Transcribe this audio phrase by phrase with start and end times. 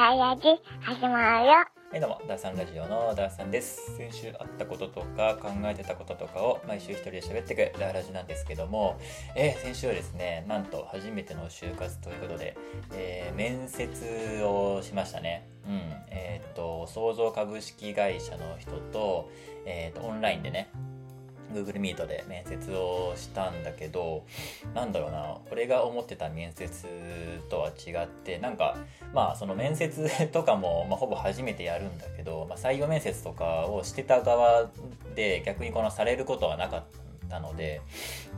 [0.00, 0.42] ダイヤジ
[0.80, 1.52] 始まるよ。
[1.52, 3.98] はいどうも、ダーさんラジオのダーさんです。
[3.98, 8.98] 先週あったこととか考えてたこととかを毎週一人で喋ってくダーラジなんですけども、
[9.36, 12.56] えー先週はですね、なんと初めての就活ということで、
[12.94, 15.46] えー面接をしましたね。
[15.66, 15.72] うん。
[16.08, 19.28] えーっと、創造株式会社の人と、
[19.66, 20.70] えーっと、オンラインでね、
[21.52, 24.24] Google Meet で面接をしたんだけど
[24.74, 26.70] なんだろうな俺が思ってた面接
[27.48, 28.76] とは違ってなんか
[29.12, 34.70] まあその面接とかも、まあ、ほぼ初めてやるんだけど、まあ、採用面接とかをしてた側
[35.14, 37.09] で逆にこのされることはなかった。
[37.38, 37.80] ので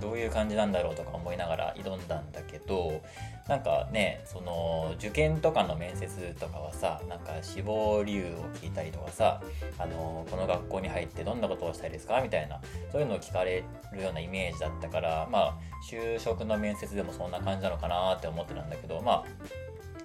[0.01, 3.01] どういう感じなんだろうとか思いながら挑んだんだけど
[3.49, 8.29] なんかねその受験とかの面接とかはさなんか志望理由を
[8.61, 9.41] 聞いたりとかさ
[9.79, 12.21] あのこの学校に入ってどんなことをしたいですか？
[12.21, 12.61] みたいな
[12.91, 15.55] そういうのを聞かれるようなイメージだったからまあ
[15.91, 19.25] 就職の面接でもそんな感じなのかなって思ってたんだけどま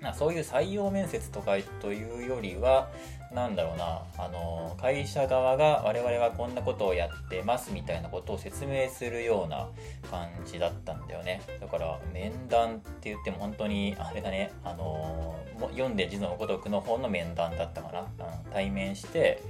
[0.04, 2.90] あそういう採用面接とかというよりは
[3.34, 9.68] なんだろうなあの会社側が我々はこんなことをやってますみたいなことを説明するような
[10.10, 11.42] 感じだったんだよね。
[11.60, 15.36] だから面談って言っても本当にあれだねあの
[15.72, 18.08] 読んで字のごとくの方の面談だったかな、うん、
[18.52, 19.42] 対面して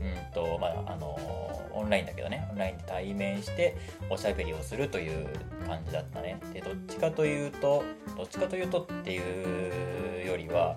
[0.00, 1.18] うんとまああの
[1.72, 3.76] オンラインだけどねオンラインで対面して
[4.10, 5.26] おしゃべりをするという
[5.66, 6.38] 感じだったね。
[6.52, 7.84] でどっちかというと
[8.16, 10.76] どっちかというとっていうよりは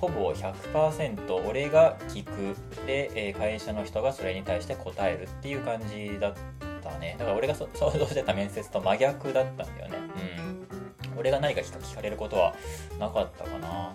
[0.00, 6.34] ほぼ100%俺が聞くで、え会社の人がそれに対して答えるっていう感じだっ
[6.82, 7.16] たね。
[7.18, 9.98] だから俺が 想像してた面接と真逆だったんだよね。
[11.12, 11.18] うん。
[11.18, 12.54] 俺が何か聞かれることは
[12.98, 13.92] なかったかな。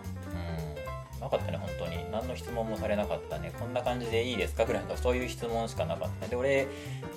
[1.24, 2.12] なかったね本当に。
[2.12, 3.52] 何の質問もされなかったね。
[3.60, 4.66] こんな感じでいいですか？
[4.66, 6.28] ぐらいのそういう質問しかなかった。
[6.28, 6.68] で俺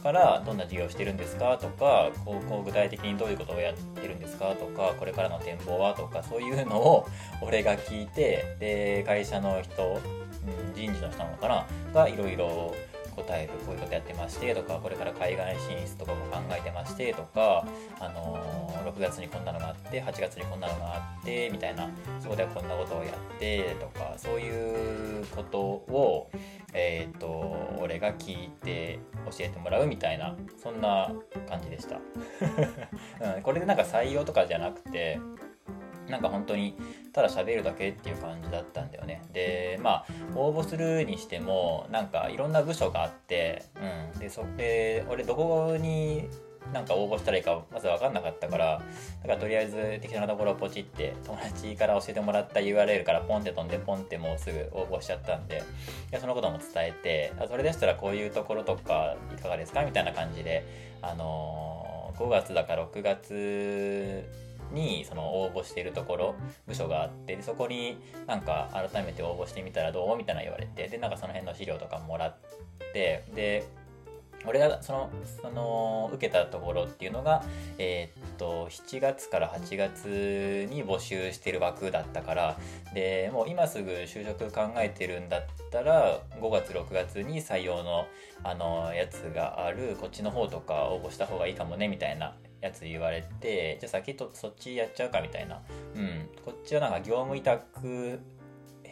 [0.03, 1.59] からどんな授業してるんですか？
[1.59, 4.55] とかこうこう具体的にどういうことをやってるんですか？
[4.55, 5.95] とかこれからの展望は？
[5.95, 7.07] とかそういうのを
[7.43, 11.67] 俺が聞いてで会社の人、うん、人事の人なのかな？
[11.95, 12.75] がいろいろ
[13.17, 17.67] 答えるこういうことやってましてとかこれから海外進出とかも考えてましてとか、
[17.99, 18.67] あのー
[18.97, 21.89] 6月にこんなのがあって8月にこんなのがあってみたいな
[22.21, 26.31] そこではこんなことをやってとかそういうことを、
[26.73, 28.99] えー、と俺が聞いて
[29.31, 31.13] 教えてもらうみたいなそんな
[31.49, 31.97] 感じでした、
[33.37, 35.19] うん、これでなんか採用とかじゃなくて
[36.09, 36.75] なんか本当に
[37.13, 39.23] ただ喋るだけっていう感じだったんだよね。
[39.33, 43.65] でまあ応募するにしてもなんかいろんな部署があって、
[44.13, 46.29] うん、でそれ俺どこに
[46.73, 48.83] なんか応募したらいいかまず分かんなかったから
[49.23, 55.63] だからとりあえず適当なところをポチって友達から教えてもらった URL からポンって飛んでポンってもうすぐ応募しちゃったんで
[56.11, 59.85] でそのことも伝えてそれでしたらこういうところとかいかがですか？
[59.85, 60.65] みたいな感じで
[61.03, 64.25] あのー5月だか6月
[64.73, 66.35] にその応募しているところ
[66.67, 70.17] 部署があってそこになんか改めて応募してみたらどう？
[70.17, 72.37] みたいな言われてでなんかその辺の資料とかもらっ
[72.93, 73.67] てで
[74.45, 75.11] 俺がその
[75.43, 77.43] その受けたところっていうのが、
[77.79, 82.59] えーっと7月から8月に募集してる枠だったから
[82.95, 88.07] でもう今すぐ就職考えてるんだったら5月6月に採用の
[88.45, 95.61] あのやつがあるこっちの方とか応募した方がいいかもねみたいなやつ言われてじゃあ先とそっちやっちゃうかみたいな。
[95.95, 96.29] うん。
[96.45, 98.21] こっちはなんか業務委託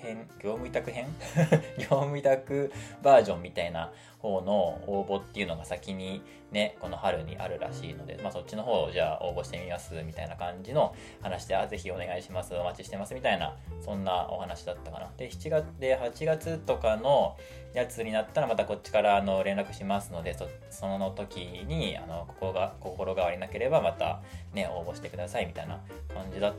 [0.04, 1.06] 編業務委託編？
[1.78, 2.72] 業務委託
[3.02, 3.90] バージョンみたいな
[4.24, 4.54] 方の
[4.86, 15.10] 応募っていうのが先にねこの春にあるらしいので、まあ、そっちの方をじゃあ応募してみますみたいな感じの話であぜひお願いしますお待ちしてますみたいなそんなお話だったかな。
[15.16, 17.36] で7月で8月とかの
[17.74, 24.22] やつになったらまたこっちからあの連絡しますのでそその時にあのここが心変わりなければまた
[24.54, 25.80] ね応募してくださいみたいな
[26.14, 26.54] 感じだっ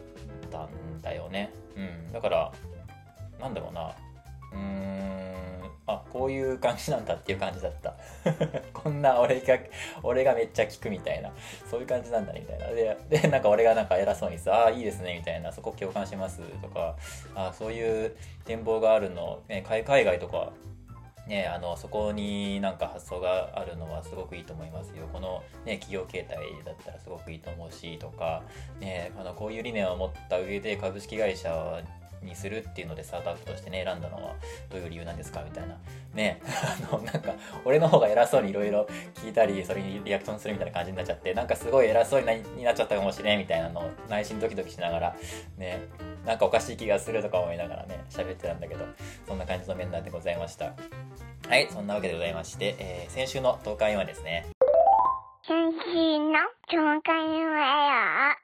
[0.52, 0.70] たん
[1.02, 1.52] だよね。
[1.76, 2.12] うん。
[2.12, 2.52] だから
[3.40, 3.96] なんだろうな。
[4.54, 4.58] うー
[4.92, 4.96] ん。
[5.88, 7.96] あこういう感じなんだっていう感じだった。
[8.74, 9.58] こんな俺が
[10.02, 11.32] 俺がめっちゃ聞くみたいな。
[11.70, 12.68] そういう感じなんだみたいな。
[12.70, 16.96] ででなんか俺がなんか偉そうにさ「ああいいですね」みたいな「そこ共感します」とか
[17.36, 18.16] 「あそういう
[18.46, 20.54] 展望があるの、ね、海外とか
[21.28, 25.08] ね、あのそこになんか発想があるのはすごくいいと思いますよ。
[25.12, 28.44] この、ね、企業形態だったらすごくいいと思うしとか、
[28.80, 31.82] ね、あのこういう理念を持った上で株式会社
[32.26, 34.36] にするっていうのでスタートアップとしてね選んだのは
[34.70, 35.78] どういう理由なんですかみたいな。
[36.14, 36.42] ね
[36.92, 37.34] あのなんか
[37.66, 45.16] 俺の方が偉そうにいろいろ聞いたりそれにリアクションするみたいな感じになっちゃってなんかすごい偉そうになになっちゃったかもしれんみたいなのを内心ドキドキしながら
[45.58, 45.88] ね
[46.26, 48.86] なんかおかしい気がするとか思いながらね喋ってたんだけど
[49.28, 50.74] そんな感じの面談でございました。
[51.48, 54.48] はいそんなわけでございまして、えー先週の東海はですね。
[55.48, 58.36] 先週の教会は。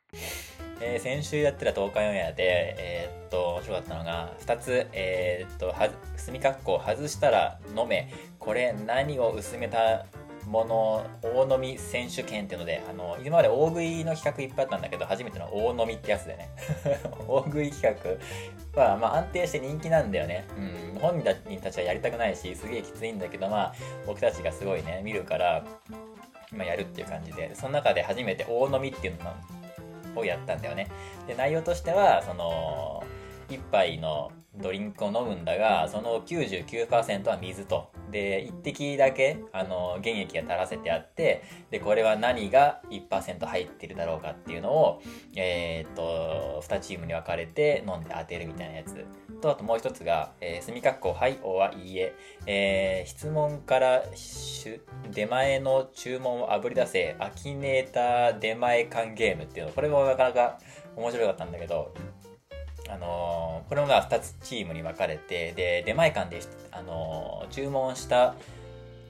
[0.82, 10.06] えー先週やってた東海オンエアで、えー、っと、面白かったのが、2つ、えー、っと、は、墨括弧外したら飲め、これ何を薄めた
[10.48, 16.50] もの大飲み選手権っていうのであの今まで大食いの企画いっぱいあったんだけど初めての大飲みってやつでね。
[17.28, 18.20] 大食い企
[18.76, 23.74] 画は、まあ、安定して人気なんだよね、うん、本人たちはやりたくないしすげえきついんだけどまあ
[24.06, 25.64] 僕たちがすごいね見るから
[26.52, 29.34] 今やるっていう感じでその中で初めて大飲みっていうの
[30.16, 30.88] をやったんだよね。
[31.28, 33.04] で内容としてはその
[33.52, 37.92] 1杯のドリンクを飲むんだがその99%は水と。
[38.12, 45.02] で1滴だけあの原液が垂らせてあってでこれは何が1%入ってるだろうかっていうのを、
[45.38, 49.06] えー、っと2チームに分かれて飲んで当てるみたいなやつ。
[49.40, 52.14] とあともう一つが「えー、墨括弧はい」おはいいえ。
[52.46, 54.04] えー、質問から
[55.12, 59.72] 出前の注文をあぶり出せアキネーター出前缶ゲームっていうの。
[59.72, 60.60] これもなかなか
[60.98, 61.94] 面白かったんだけど
[62.92, 66.42] あのー、これもが2つチームに分かれてで出前館で、
[66.72, 68.36] あの、注文した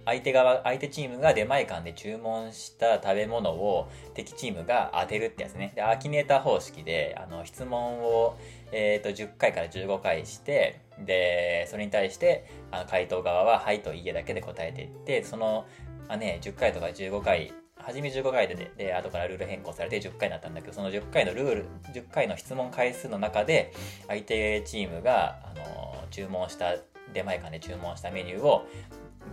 [0.06, 5.74] 相手側相手チームが出前館で注文した食べ物を敵チームが当てるってやつね。
[5.76, 8.38] でアーキネーター方式であの質問を、
[8.72, 15.66] えーと、10回から15回してでそれに対してあの回答側は「はい」と「いいえ」だけで答えていってその
[16.08, 17.54] あ、ね、10回とか15回
[17.86, 23.74] 初め15回でで後からルール変更されて10回になったんだけどその10回のルール10回の質問回数の中で
[24.08, 26.76] 相手チームが、あの注文した
[27.14, 28.66] 出前館で注文したメニューを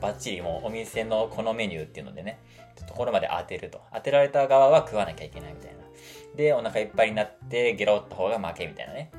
[0.00, 2.38] バッチリもうお店のこのメニューっていうのでね
[2.86, 3.80] ところまで当てると。
[3.92, 5.78] 当てられた側は食わなきゃいけないみたいな。
[6.36, 9.10] でお腹いっぱいになってゲロった方が負けみたいなね。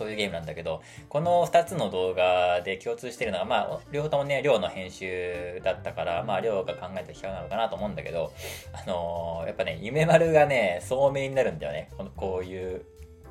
[0.00, 0.80] そういうゲームなんだけど、
[1.10, 8.32] この2つの動画で共通してるのは、まあ、両方ともね、量の編集だったから、まあ、量が考えた企画なのかなと思うんだけど、
[8.72, 11.90] あのー、やっぱね、夢丸がね、聡明になるんだよね。
[11.98, 12.82] この、こういう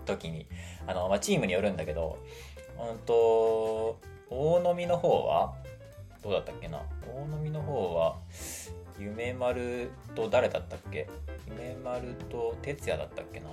[0.05, 0.45] 時に。
[0.85, 2.19] あの、まあ、チームによるんだけど、
[2.77, 3.97] うんと、
[4.29, 5.55] 大飲みの方は、
[6.21, 6.83] どうだったっけな？
[7.07, 8.17] 大飲みの方は、
[8.99, 11.07] 夢丸と誰だったっけ？
[11.47, 13.47] 夢丸と哲也だったっけな？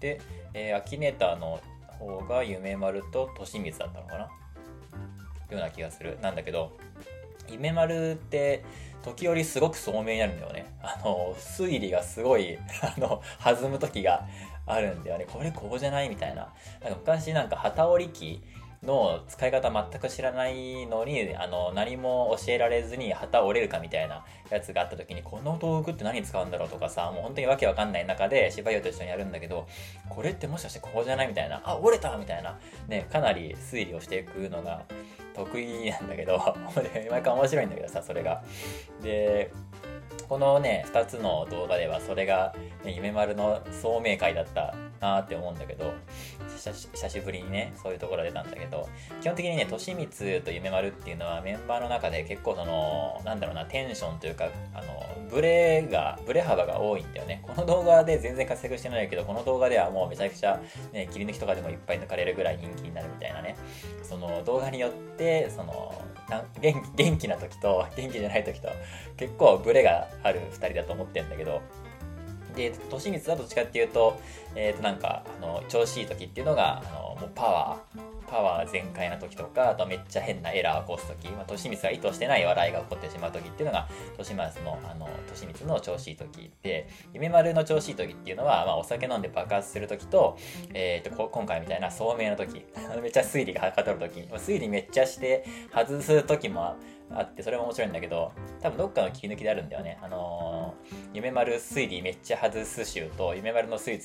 [0.00, 0.20] で、
[0.54, 1.60] えー、アキネーターの
[1.98, 4.20] 方が夢丸と利光だったのかな？
[4.20, 4.28] よ
[5.52, 6.18] うな気がする。
[6.20, 6.76] なんだけど
[7.48, 8.64] 夢丸って
[9.02, 10.66] 時折すごく聡明になるんだよね。
[10.82, 14.26] あの推理がすごい あの弾む時が
[14.66, 15.26] あるんだよね。
[15.26, 16.08] これこうじゃない？
[16.08, 16.52] みたいな。
[16.82, 18.42] なんか昔なんか旗織り機
[18.82, 29.66] の使い方全く知らないのにあの何も教えられずに旗折れるかみたいなやつがあった時にこの道具って何使うんだろうとかさもう本当にわけわかんない中で芝居と一緒にやるんだけど
[30.08, 34.84] これってもしかしてここじゃないみたいなあ折れたみたいなねかなり推理をしていくのが
[35.34, 36.38] 得意なんだけど
[37.10, 38.42] 毎回面白いんだけどさそれが。
[39.02, 39.50] で
[40.28, 42.54] このね2つの動画ではそれが、
[42.84, 45.94] ね、夢丸の聡明会だったなって思うんだけど
[46.56, 48.88] 久しぶりにねそういうところ出たんだけど
[49.20, 57.42] 基本的にね利光と夢丸っていうのはメンバーの中で結構そのなんだろうなテンションというかあのブレがブレ幅が多いんだよね。
[57.42, 60.60] この動画で全然活躍してないけどこの動画ではもうめちゃくちゃ、
[60.92, 63.56] ね、切り抜きとかでもいっぱい抜かれるぐらい人気になるみたいなね。
[64.02, 65.94] その動画によってその
[66.60, 68.68] 元気元気な時と元気じゃない時と
[69.16, 71.62] 結構ブレがある2人だと思ってるんだけど
[72.58, 74.20] で、利光はどっちかっていうと、
[74.54, 85.08] えっ、ー、となんか、あの、調子いい時っていうのが、あの、もうパワー、パワー全開な時とか、あとめっちゃ変なエラーを起こす時、まあ、利光が意図してない笑いが起こってしまう時っていうのが、利光の、あの、
[85.40, 90.36] 利光の調子いい時で、夢丸の調子いい時っていうのは、まあ、お酒飲んで爆発する時と、
[90.74, 92.64] えっ、ー、と、今回みたいな聡明な時、
[93.02, 96.76] めっちゃ推理がはかどる時、推理めっちゃして外す時も、
[97.10, 99.98] あってそれも面白いんだけど多分どっかの切り抜きであるんだよね。
[100.02, 104.00] あのー、夢丸推理めっちゃ外す集と夢丸の推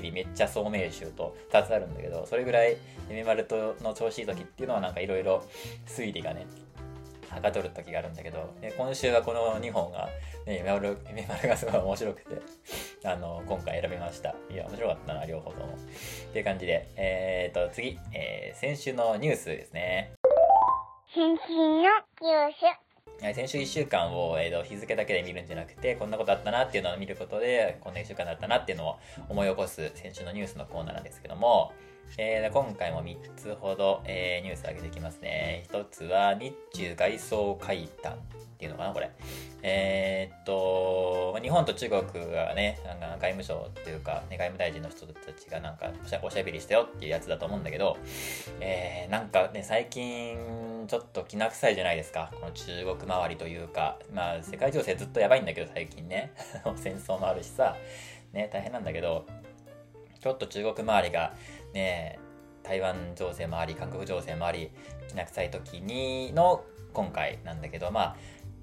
[0.00, 2.76] 理めっちゃ聡明集と2つあるんだけどそれぐらい
[3.08, 5.44] 夢丸との調子いい時っていうのはなんかいろいろ
[5.86, 6.46] 推理がね
[7.30, 10.08] はかどる時があるんだけど今週はこの2本が、
[10.46, 12.40] ね、夢丸夢丸がすごい面白くて
[13.04, 14.34] あの今回選びました。
[14.50, 15.66] いや面白かったな両方とも。
[15.66, 16.88] っていう感じで。
[16.96, 20.12] えー、っと次、えー、先週のニュースですね。
[21.18, 28.96] 先週のニュース先週1週間を、えー、日付だけで見るんじゃなくてこんなことあったなっていうのを見ることでこんな1週間だったなっていうのを
[29.28, 31.72] 思い起こす先週のニュースのコーナーなんですけども、
[32.18, 35.66] えー、今回も3つほど、えー、ニュースを上げていきますね。
[35.72, 38.18] 1つは日中外装会談。
[38.58, 39.08] っていうのかなこれ。
[39.62, 42.80] えー、っと、日本と中国がね、
[43.20, 47.96] 外務省っていうか、ね、外務大臣の人たちがなんかおしゃおしゃべりしたよっていうやつだと思うんだけど、
[48.60, 52.32] えー、なんかね、最近ちょっときな臭いじゃないですか。
[52.34, 56.32] この中国周りというか、まあ世界情勢ずっとやばいんだけど最近ね、
[56.74, 57.76] 戦争もあるしさ、
[58.32, 59.24] ね、大変なんだけど、
[60.20, 61.32] ちょっと中国周りが
[61.74, 62.18] ね
[62.62, 64.70] 台湾情勢もあり韓国情勢もあり
[65.08, 68.16] きな臭い時にの今回なんだけどまあ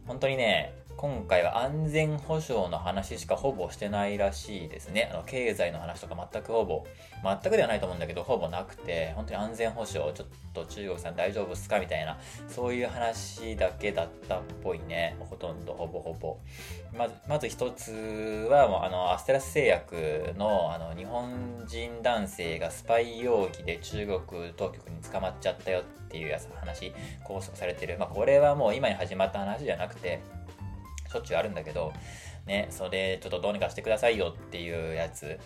[0.05, 5.09] 本当にね今回は安全保障の話しかほぼしてないらしいですね。
[5.11, 6.85] あの経済の話とか全くほぼ、
[7.21, 15.17] 全くではないと思うんだけど、ほぼなくて、本当に安全保障、ちょっと中国さん大丈夫っすかみたいな、そういう話だけだったっぽいね。
[15.19, 16.37] ほとんど、ほぼほぼ。
[16.93, 26.93] まず、まず一つは、もうあの、アステラス製薬の、あの、日本人男性がスパイ容疑で中国当局に捕まっちゃったよっていうやつ話、
[27.25, 27.97] 拘束されてる。
[27.99, 30.21] まあ、これはもう今に始まった話じゃなくて、
[31.09, 31.93] しょっちゅうあるんだけど、
[32.45, 35.39] ね、それちょっとどうにかしてくださいよっていうやつ、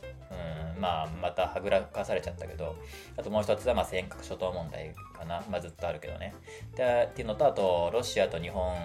[0.75, 2.75] うん、まあ、またはぐらかされちゃったけど、
[3.17, 5.43] あともう一つは、まあ、尖閣諸島問題かな。
[5.49, 6.33] まあ、ずっとあるけどね。
[6.75, 8.75] でっていうのと、あと、ロシアと日本、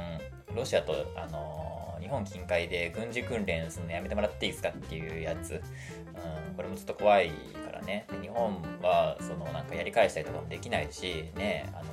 [0.55, 5.55] ロシアと、あの日本近海で軍事訓練するのやめてもらっていいですかっていうやつ。
[5.55, 8.07] うん、これもずっと怖いからね。
[8.21, 11.85] 日本は、その、なんかやり返したりとかもできないし、ね、あの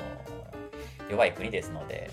[1.09, 2.11] 弱い国ですので、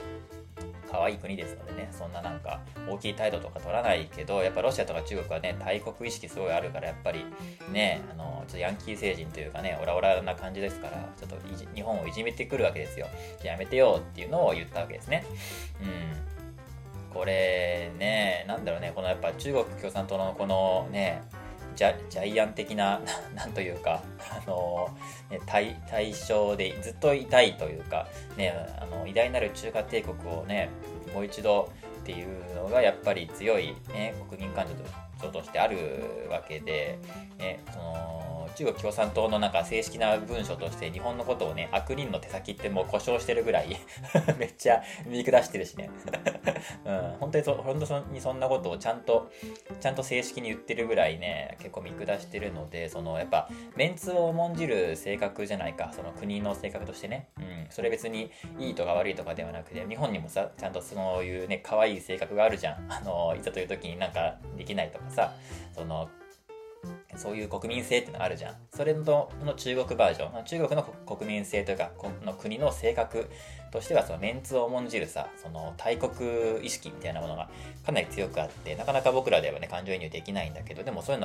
[0.90, 7.24] 可愛い国ですのでね、そんななんか大きい態度とか取らないけど、やっぱロシアとか中国はね、大国意識すごいあるから、やっぱり
[7.70, 11.36] ね、あの、ちょっとヤンキー星人というかね、オラオラな感じですから、ちょっと
[11.74, 13.06] 日本をいじめてくるわけですよ。
[13.40, 15.24] じゃやめてよっていうのを言ったわけですね。
[15.82, 17.12] うん。
[17.12, 21.22] これね、なんだろうね、このやっぱ中国共産党のこのね、
[21.78, 23.00] ジャジャイアン的な、
[23.36, 24.90] なんというか、あの、
[25.30, 30.70] ね、対対象でずっといたいというか、ね、あの偉大なる中華帝国をね、
[31.14, 31.70] もう一度
[32.00, 34.66] っていうのがやっぱり強い、ね、国民感
[35.22, 36.98] 情としてあるわけで、
[37.38, 43.76] ね、その中国共産党のなんか正式な文書として日本のことをね、悪人の手先ってもう故障してるぐらい
[44.38, 45.90] めっちゃ見下してるしね
[46.84, 49.30] うん、本当にそ、本当にそんなことをちゃんと、
[49.80, 62.92] ちゃんと正式に言ってるぐらいね、結構見下してるので、そのやっぱ、メンツを重んじる性格じゃないか、その国の性格としてね、うん、それ別にいいとか悪いとかではなくて、日本にもさ、ちゃんとそういうね、可愛い性格があるじゃん。
[62.92, 65.32] あの、いざという時になんかできないとかさ、
[65.74, 66.08] その、
[67.16, 68.56] そういう国民性ってのあるじゃん。
[68.74, 70.44] それのの中国バージョン。
[70.44, 73.30] 中国の国民性というか、この国の性格
[73.72, 77.48] としては、そのメンツを重んじるさ、その大国意識みたいなものが
[77.84, 81.22] かなり強くあって、なかなか僕らではね、感情移入できないんだけど、でもそういう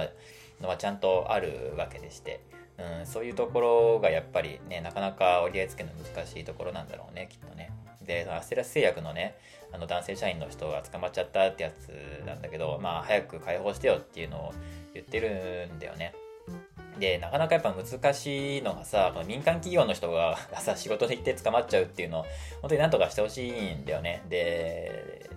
[0.62, 2.40] のはちゃんとあるわけでして、
[2.78, 7.72] うん、そういうところがやっぱりね、なかなか折り合いつけるの難しいところなんだろうね、きっとね。
[8.02, 9.36] で、アステラス製薬のね、
[9.72, 14.54] あの男性社員の人が捕まっちゃったってやつなんだけど、まあ早く解放してよっていうのを
[14.94, 16.14] 言ってるんだよね。
[17.00, 22.26] で、なかなかやっぱ難しいのがさ、この民間企業の人がさ、 仕事で行って捕まっちゃうっていうのを、
[22.62, 24.24] 本当になんとかしてほしいんだよね。
[24.30, 25.30] で、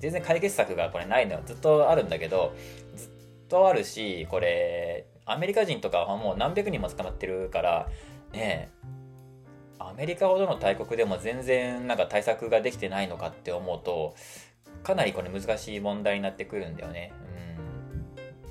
[0.00, 1.40] 全然解決策がこれないのよ。
[1.44, 2.54] ずっとあるんだけど、
[2.94, 3.10] ずっ
[3.48, 7.88] とあるし、これ、アメリカ人とかはもう何百人も捕まってるから、
[8.32, 8.70] ね
[9.78, 14.14] アメリカほどの大国でも全然なんか対策ができてないのかって思うと、
[14.82, 17.12] かなりこれ難しい問題になってくるんだよね。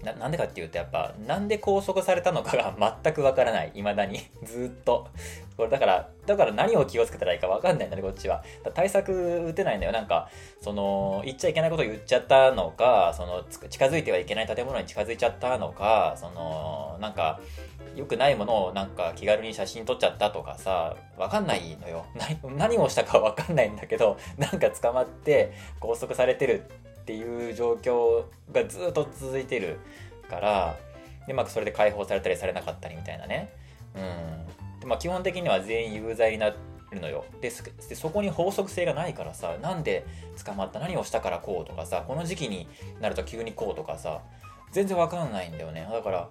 [0.04, 2.74] ななんでかっていうとやっぱなんで拘束されたのかが
[3.04, 3.72] 全くわからない。
[3.74, 4.20] 未だに。
[4.44, 5.08] ずっと。
[5.56, 8.44] これだからだから何を気をつけたらいいかわかんないんだねこっちは。
[8.74, 9.92] 対策打てないんだよ。
[9.92, 10.30] なんか
[10.62, 17.40] その言っちゃいけないこと言っちゃったのかその近づいてはいけない建物に近づいちゃったのかそのなんか
[17.98, 22.06] 良くないものをなんか気軽に写真撮っちゃったとかさ、わかんないのよ。
[22.56, 26.64] 何をしたかわかんないんだけど、なんか捕まって拘束されてる
[27.08, 29.80] っていう状況がずっと続いてる
[30.30, 30.78] から
[31.26, 33.54] で、まあ、それで解放されたりされなかったりみたいなね、
[33.96, 34.00] う
[34.78, 34.80] ん。
[34.82, 36.58] でまあ、基本的には全員有罪になる
[37.00, 37.24] のよ。
[37.40, 40.06] でそこに法則性がないからさなんで
[40.44, 42.68] 捕まった何をしたからこうとかさこの時期に
[43.00, 44.20] なると急にこうとかさ
[44.74, 45.88] 全然わかんないんだよね。
[45.90, 46.30] だから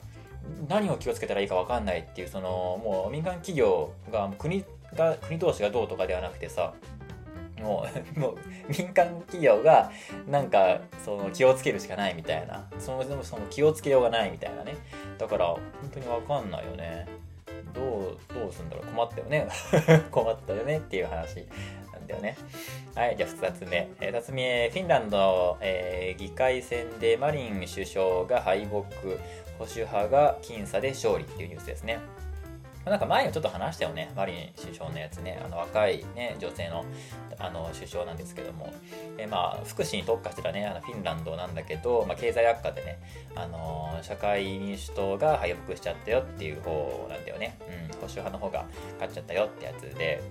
[0.69, 2.51] 何を気をつけたらいいかわかんないっていうその
[2.85, 4.63] もう民間企業が国
[4.95, 6.75] が国同士がどうとかではなくてさ
[7.61, 7.87] も
[8.17, 8.37] う、もう
[8.69, 9.91] 民間企業が
[10.29, 14.77] なんかその気をつけるしかないみたいな、そのその気をつけようがないみたいなね。
[15.19, 17.07] だから本当にわかんないよね。
[17.75, 19.49] どう、どうすんだろう困ったよね。
[20.11, 21.47] 困ったよねっていう話
[21.93, 22.37] なんだよね。
[22.95, 23.89] はい、じゃあ2つ目。
[24.01, 28.77] 2つ目、フィンランド、えー、議会選でマリン首相が敗北、
[29.59, 31.99] 保守派が僅差で勝利っていうニュースですね。
[32.87, 36.85] なんか前にちょっと話したよね、マリン首相のやつね、あの若い、ね、女性の
[37.39, 38.73] あの首相なんですけども、
[39.19, 42.99] えまあ、福祉に特化してたね、あのフィンランドなんだけど、まあ、経済悪化でね、
[43.35, 48.65] あの社会民主党が敗北しちゃったよっていう方なんだよね、うん、保守派の方が
[48.95, 50.23] 勝っちゃったよってやつで、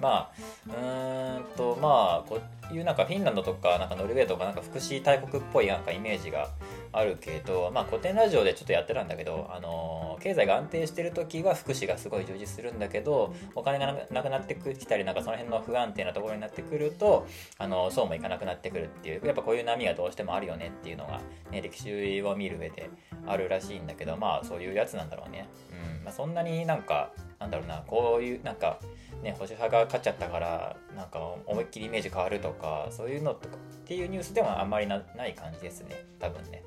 [0.00, 0.32] まあ、
[0.66, 2.40] うんと、まあ、こ
[2.70, 6.48] ういうなんかフィンランドとか、なんかノルウェーとか、なんか福祉大国っぽいなんかイメージが
[6.92, 17.26] あるけど、まあ、古典ラジオでちょっとやってたんだけど、あの経済が安定してる時は福祉がすごい充実するんだけどお金がなくなってきたりなんかその辺の不安定なところになってくると
[17.58, 22.90] あのそうもいかなくなってくるっていうやっぱこういう波がどうしてもあるよねっていうのが、ね、歴史を見る上で
[23.26, 25.48] あるらしいんだけどまあそういうやつなんだろうね。
[25.70, 28.78] うんまあ、そんなになんかなんだろうなこういうなんか
[29.22, 36.04] ね、保守派が勝っちゃったからなんか思いっきりイメージ変わるとかそういうのとかっていうニュースではあんまりない感じですね。
[36.20, 36.62] 多分ね。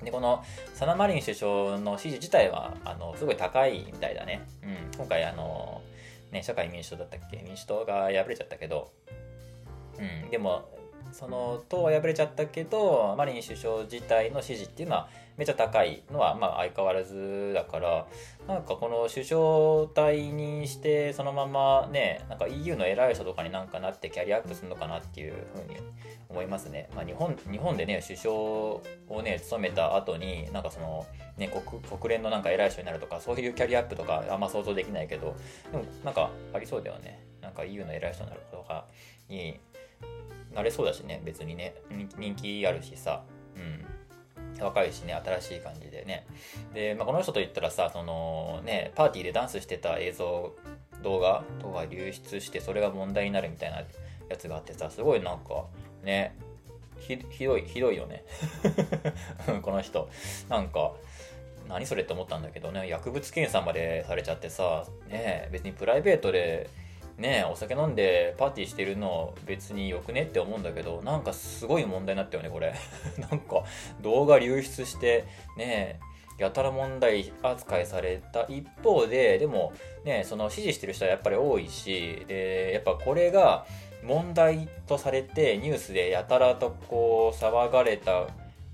[0.00, 4.42] うん、でこのサナ・マリン首相の支持自体はあのすごい高いみたいだね。
[4.62, 5.80] うん、今回あの、
[6.32, 7.42] ね、社会民主党だったっけ？
[7.46, 8.90] 民主党が敗れちゃったけど、
[9.98, 10.68] うん、でも
[11.12, 18.06] その党は敗れちゃったけどマリン首相自体の支持っていうのはめっちゃ高いのはまあ相変わらずだから
[18.46, 19.40] なんかこの首相
[19.86, 25.78] 退任してそのままねなんか EU の偉い人とかになんかなってキャリアアップするのかなっていうふうに
[26.28, 28.82] 思いますね、まあ、日本日本でね首相を
[29.22, 31.06] ね務めた後になんかその
[31.36, 35.34] ね国国連のなんか偉い人になるとかそういうキャリアアップとかあんま想像できないけど
[35.70, 37.24] でもなんかありそうだよね。
[37.40, 38.86] なんか EU の偉い人になるとか
[39.28, 39.58] に
[40.54, 41.74] なれそうだしね別にね。
[42.18, 43.22] 人気あるしさ。
[43.56, 43.84] うん。
[44.62, 46.26] 若いしね新しい感じでね。
[46.74, 50.52] で、まあ、この人といったらさそのねパーティーでダンスしてた映像
[51.02, 55.64] 動画とか流出してそれが問題になるみたいなやつがあってさすごいなんか
[56.04, 56.36] ね
[56.98, 58.24] ひどいひどいよね。
[59.62, 60.08] この人。
[60.48, 60.92] なんか
[61.68, 66.68] 何それって思ったんだけどね薬物検査までされちゃってさね別にプライベートで
[67.22, 72.74] ねお酒飲んでパーティーしてるの別によくねって思うんだけどなんかすごい問題になったよねこれ。
[73.30, 73.64] なんか
[74.02, 75.24] 動画流出して
[75.56, 76.00] ね
[76.38, 78.46] やたら問題扱いされた。
[78.48, 79.72] 一方ででも
[80.04, 83.64] ねその支持してる人はやっぱり多いしでやっぱこれが
[84.02, 88.26] 問題とされてニュースでやたらとこう騒がれた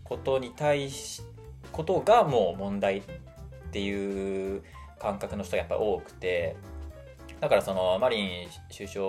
[0.05, 1.23] ことに対し
[1.71, 3.03] ことがもう問題っ
[3.71, 4.63] ていう
[4.99, 6.57] 感覚の人がやっぱ多くて
[7.41, 9.07] だからそのマリン首相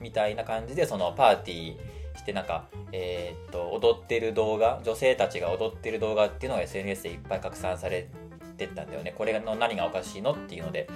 [0.00, 8.08] みたいな感じでそのパーティーしてなんか、えー、っと踊ってる動画女性たちが踊ってる動画っていうのが SNS でいっぱい拡散され
[8.56, 9.14] てったんだよね。
[9.16, 10.88] これの何がおかしいのっていうので。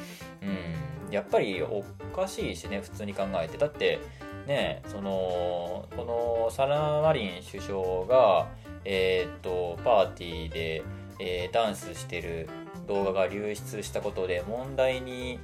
[0.42, 0.87] うん。
[1.11, 3.59] やっぱりおかしいしね普通に考えて。
[3.59, 4.00] だって
[4.46, 8.48] ねそのこのサラ・マリン首相が
[8.85, 10.83] えー、っとパーティーで、
[11.20, 12.48] えー、ダンスしてる
[12.87, 15.38] 動画が流出したことで問題に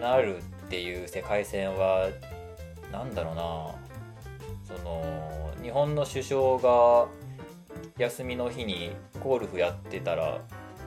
[0.00, 0.38] なる
[0.70, 2.10] っていう世界線は
[2.92, 3.74] 何だろうな。
[4.78, 7.08] その日本の首相が
[7.98, 10.40] 休みの日にゴルフやってたら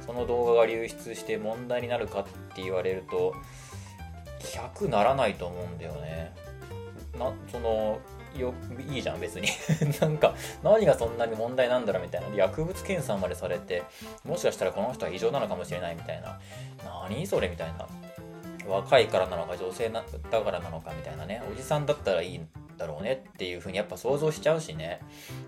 [0.05, 2.23] その動画が流出して問題になるかっ
[2.55, 3.35] て言われると
[4.39, 6.33] 100ならないと思うんだよね。
[7.19, 7.99] なその
[8.39, 8.53] よ
[8.89, 9.49] いいじゃん別に。
[9.99, 12.33] なんか何がそんなに問題なんだろうみたいな。
[12.33, 13.83] 薬物検査までされて
[14.23, 16.39] もしかしたらこの人は異常なのかもしれないみたいな。
[17.09, 17.85] 何それみたいな。
[18.67, 20.01] 若いからなのか女性だ
[20.41, 22.47] からなのかみたいなねおじさんだったらいいん
[22.77, 24.99] だろうねっていうふうにやっぱ想像しちゃうしね。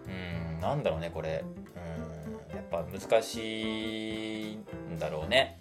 [0.07, 1.43] うんなんだろうねこれ。
[1.75, 5.59] うんやっぱ難しいんだろうね。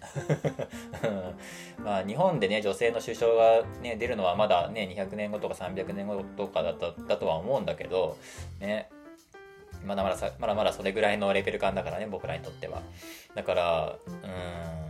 [1.83, 8.17] まあ日本でね女性の首相が、ね、出るのはまだね200年後とか300年後とかだっただとは思うんだけど
[8.59, 8.89] ね。
[9.85, 12.81] まだまださまだまだそれぐらいのレベル感だからね僕らにとっては。
[13.35, 14.84] だからうん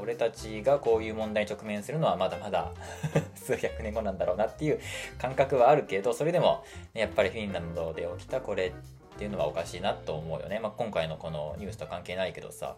[0.00, 2.72] 俺たちがこういう問題に直面するのはまだまだ
[3.34, 4.80] 数百年後なんだろうなっていう
[5.18, 8.72] 感覚はあるけどそれでも、ね、やっぱりフィンランドで起きたこれっ
[9.18, 12.76] ていうのはおかしいなと思うよね、まあ、今回のこのニュースと関係ないけどさ。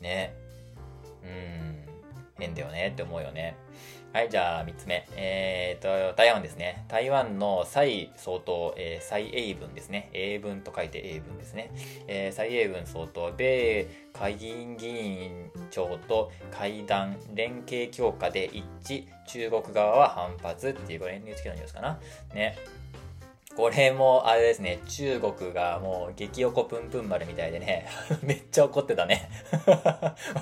[0.00, 0.34] ね。
[1.22, 1.84] うん。
[2.38, 3.56] 変だよねって思うよね。
[4.14, 5.08] はい、じゃあ3つ目。
[5.16, 6.84] えー、と、台湾ですね。
[6.86, 10.08] 台湾の蔡総統、えー、蔡英文ですね。
[10.12, 11.72] 英文と書いて英文ですね。
[12.06, 21.98] えー、蔡英文総統、米下院議員長と会談、連携強化で一致、中国側は反発っていう、これ NHK のニュースかな。
[22.32, 22.56] ね。
[23.56, 27.88] これも、あれですね、中国がもう激おこぷんぷん丸みたいでね、
[28.22, 29.28] めっちゃ怒ってたね。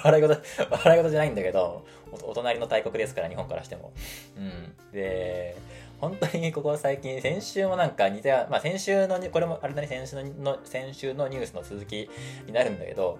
[0.04, 1.86] 笑い事、笑い事じゃないんだけど、
[2.22, 3.92] お隣の大国ですから、日本からしても。
[4.36, 4.74] うん。
[4.92, 5.56] で、
[6.00, 12.08] 本当にここ最近、先週もなんか似た、まあ先週の、これもあれだね、先週の、先週のニュースの続き
[12.46, 13.18] になるんだけど、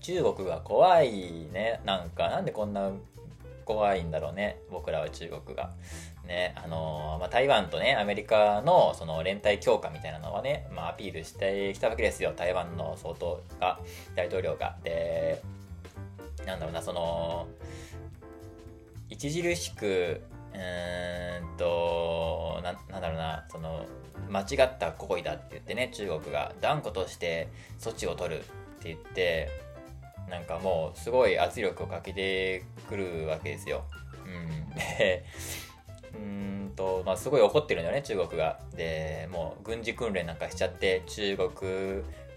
[0.00, 1.80] 中国が怖いね。
[1.84, 2.90] なんか、なんでこんな
[3.64, 4.58] 怖いんだろうね。
[4.70, 5.70] 僕らは中国が。
[6.26, 12.32] ね、あのー、まあ、台湾とね、アメリカのその連帯強化みたいなのはね、まあ、アピールしてきたわけですよ。
[12.36, 13.80] 台湾の総統が、
[14.14, 14.76] 大統領が。
[14.84, 15.42] で、
[16.46, 17.48] なんだろうな、その、
[19.14, 20.22] 著しく、
[20.54, 23.86] うーんとな、なんだろうな、その、
[24.32, 27.48] 間違った行為だって言ってね中国が断固として
[27.78, 28.42] 措置を取るっ
[28.82, 29.50] て言って
[30.30, 33.84] なんかもうすごい圧力をかけてくるわけですよ。
[34.24, 35.24] うん、で
[36.14, 36.20] うー
[36.68, 38.58] んと、まあ、すごい怒ってるんだよね中国が。
[38.74, 41.50] でもう軍事訓練なんかしちゃって中国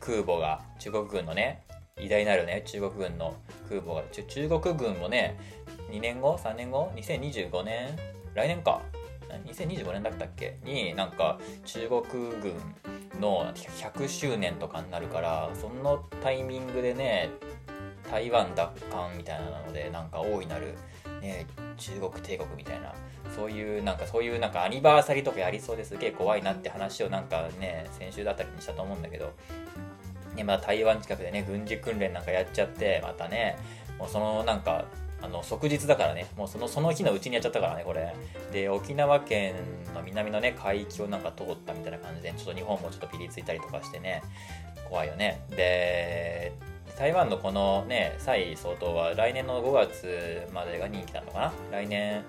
[0.01, 1.63] 空母が中国軍のね
[1.97, 3.35] 偉大なるね中国軍の
[3.69, 5.39] 空母が中国軍もね
[5.89, 7.97] 2年後？3年後？2025年？
[8.33, 8.81] 来年か。
[9.45, 10.57] 2025年だったっけ？
[10.63, 12.01] になんか中国
[12.41, 12.53] 軍
[13.19, 17.29] の100周年とかになるからそのタイミングでね
[18.09, 20.75] 台湾奪還みたいなのでなんか大いなる、
[21.21, 21.45] ね、
[21.77, 22.93] 中国帝国みたいな。
[23.35, 25.97] そういうなんかそういうなんかアニバーサリーとかやりそうです。
[25.97, 29.33] げえ怖いなって話をなんかね先週だったりにしたと思うんだけど、
[30.35, 33.57] ねまあ、台湾近くでね軍事訓練なんかやっちゃってまたね
[33.97, 34.85] もうそのなんか
[35.25, 36.27] あの即日だからね。
[36.37, 38.15] もうそのその日のうちにやっちゃったからねこれ。
[38.51, 39.55] で沖縄県
[39.93, 44.21] の南のね海域をなんか通ったみたいな感じでちょっと日本もちょっとピリついたりとかしてね。
[44.87, 45.41] 怖いよね。
[45.49, 46.53] で
[46.97, 51.53] 台湾のこのね蔡総統は来年の5月までが任期なのかな？
[51.71, 52.23] 来年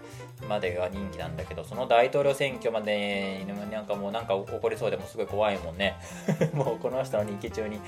[0.49, 5.96] までが任期なんだけどその大統領選挙までになんかもうなんか起こりそうでもすごい怖いもんね。
[6.53, 7.81] もうこの人の任期中に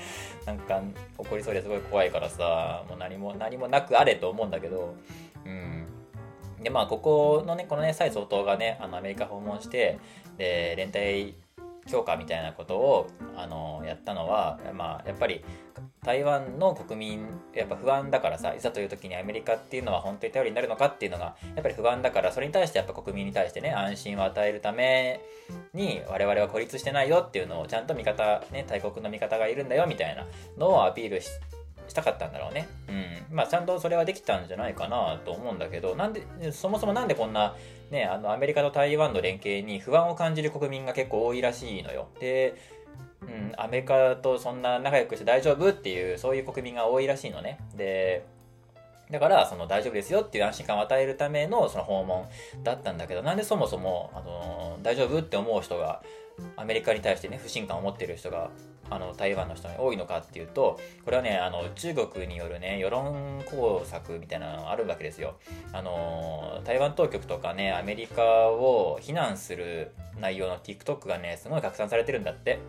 [0.45, 0.81] なんか
[1.19, 4.95] 起こりそうですごい怖いからさもう何も何もなくあれと思うんだけど
[5.45, 5.85] うん。
[6.61, 9.99] でまあここのねこのね蔡総統がねあのアメリカ訪問して
[10.37, 11.35] で連帯
[11.89, 15.43] 強化みたいなことをあのやったのは、まあ、やっぱり
[16.03, 25.19] 台湾の国民やっぱ不安だからさいざという時にアメリカっていうのは本当に頼りになるのかっていうのがやっぱり不安だからそれに対してやっぱ国民に対してね安心を与えるため
[25.73, 30.25] に我々は孤立してないよっていうのをちゃんと味方ね大国の味方がいるんだよみたいな
[30.57, 31.58] のをアピールして
[31.89, 32.67] したかったんだろうね。
[32.87, 33.35] うん。
[33.35, 37.55] まあ、ちゃんとそれはできたんじゃないかなと思うんだけど、なんで、そもそもなんでこんな、
[37.91, 42.09] ね、あの、アメリカと台湾の連携に不安を感じる国民が結構多いらしいのよ。
[42.19, 42.55] で、
[43.21, 47.59] うん、アメリカとそんな仲良くして大丈夫っていう、そういう国民が多いらしいのね。
[47.75, 48.25] で、
[49.11, 52.27] だから、その大丈夫ですよっていう安心感を与えるためのその訪問
[52.63, 56.03] だったんだけど、なんでそもそも、あの、大丈夫って思う人が、
[56.55, 58.51] アメリカに対してね、不信感を持ってる人が
[58.89, 65.35] あの台湾の人に多いのかっていうとこれはねあの中国によるね世論工作みたいなのがあるわけですよ。
[65.73, 72.59] あの台湾当局とかねアメリカを非難する内容の TikTok がねすごい拡散されてるんだって。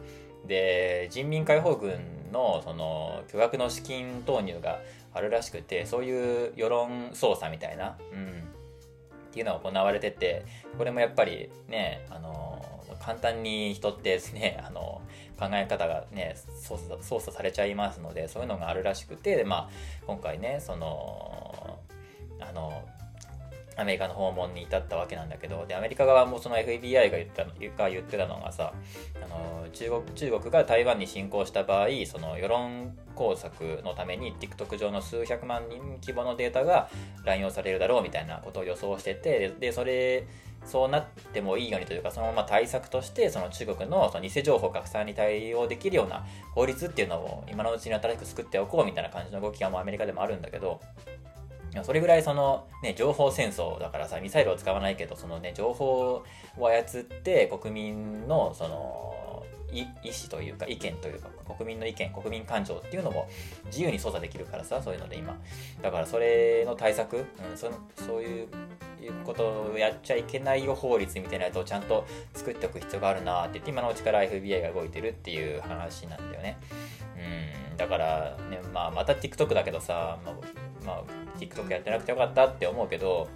[0.47, 2.01] で人民解放軍
[2.33, 4.81] のその巨額の資金投入が
[5.13, 10.45] あるらしくてそういう世論操作みたいな、うん、っていうのが行われてて
[10.79, 15.01] これもやっぱりねあの簡単に人ってですね あの
[15.39, 19.71] 考え方がね操作操作されちゃいますのでそういうのがあるらしくて、まあ、
[20.07, 21.79] 今回ねその
[22.41, 22.83] あの
[23.77, 28.75] アメリカの訪問に至ったわけなんだけどでアメリカ側もその FBI が言ったが言ってたのがさ
[29.23, 36.91] あの中国中国が台湾に侵攻した場合その世論工作のために TikTok 上の数百万人規模のデータが
[37.25, 40.27] 乱用されるだろうみたいなことを予想しててでそれ
[40.64, 50.81] そうなってもいいようにというかそのまま対策としてその中国のその偽情報拡散に対応できるような法律っていうのを今のうちに新しく作っておこうみたいな感じの動きがもうアメリカでもあるんだけど
[51.85, 56.23] それぐらいそのね情報戦争だからさミサイルを使わないけどそのね情報
[56.59, 63.29] を操って国民のその意思というか意見というか国民の意見国民感情っていうのも
[63.66, 65.38] 自由に操作できるからさそういうので今。
[65.81, 67.20] だからそれの対策、う
[67.55, 68.49] ん、そそういういう
[69.31, 76.59] ことをやっちゃいけないよ法律みたいなやつをちゃんと作っておく必要があるなって言って今のうちから FBI が動いてるっていう話なんだよね。
[77.71, 77.77] うん。
[77.77, 80.35] だからね、まあ、また TikTok だけどさ、まあ、
[80.85, 81.05] まあ、
[81.38, 83.29] TikTok やってなくてよかったって思うけど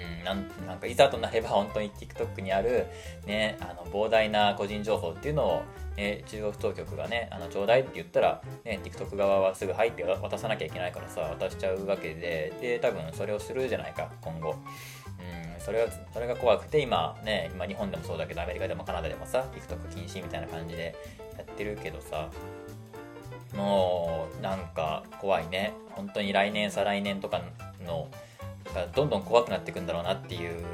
[0.00, 2.86] うん、なんかいざとなれば本当に TikTok にある、
[3.26, 5.62] ね、あの膨大な個人情報っていうのを、
[5.96, 14.56] ね、中国当局がねあのちょうだいって言ったら、ね、TikTok 側はすぐ入って渡さなきゃいけないからさ渡しちゃうわけでで多分それをするじゃないか今後。
[15.20, 20.96] うん、それがそれが怖くて今ね今日本でもそうだけどアメリカでもカナダでもさ TikTok 禁止みたいな感じで
[21.36, 22.30] やってるけどさ
[23.54, 27.42] もうなんか怖いね本当に来年再来年とか
[27.84, 28.08] の
[28.74, 30.64] がどんどん怖くなっていくんだろうなっていう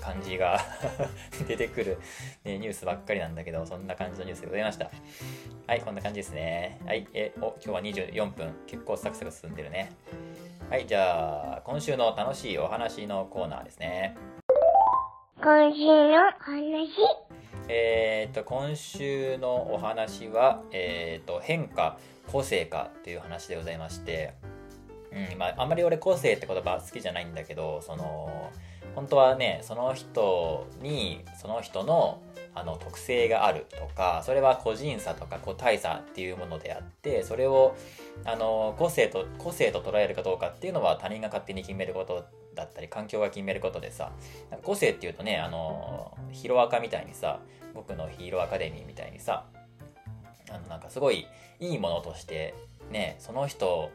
[0.00, 0.60] 感じが
[1.46, 1.98] 出てくる、
[2.44, 4.90] ね、ニュースばっかりなんだけど、そんな感じのニュースでございました。
[5.66, 6.80] はい、こんな感じですね。
[6.86, 8.54] はい、え、お、今日は24分。
[8.66, 9.92] 結構サクサク進んでるね。
[10.70, 14.16] はい、じゃあ、今週の楽しいお話のコーナーですね。
[15.42, 16.88] 今週の話。
[17.68, 21.98] えっ、と、今週のお話は、えっ、と、変化、
[22.30, 24.34] 個性化という話でございまして、
[25.12, 25.38] うん。
[25.38, 28.50] まあ、あんまり俺個性って言葉好きじゃないんだけどその
[28.94, 32.20] 本当はねその人にその人の
[32.54, 37.76] あの特性があるとかそれは個人差とか個体差っていうものであってそれを
[38.24, 44.10] あの個性と個性と捉えるかどうかっていうのは他人が勝手に決めることだったり環境が決めることでさ
[44.64, 47.38] 個性っていうとねあのヒロアカみたいにさ
[47.74, 49.44] 僕のヒーローアカデミーみたいにさ
[50.50, 51.28] あのなんかすごい
[51.60, 52.54] いいものとして
[52.90, 53.90] ねその人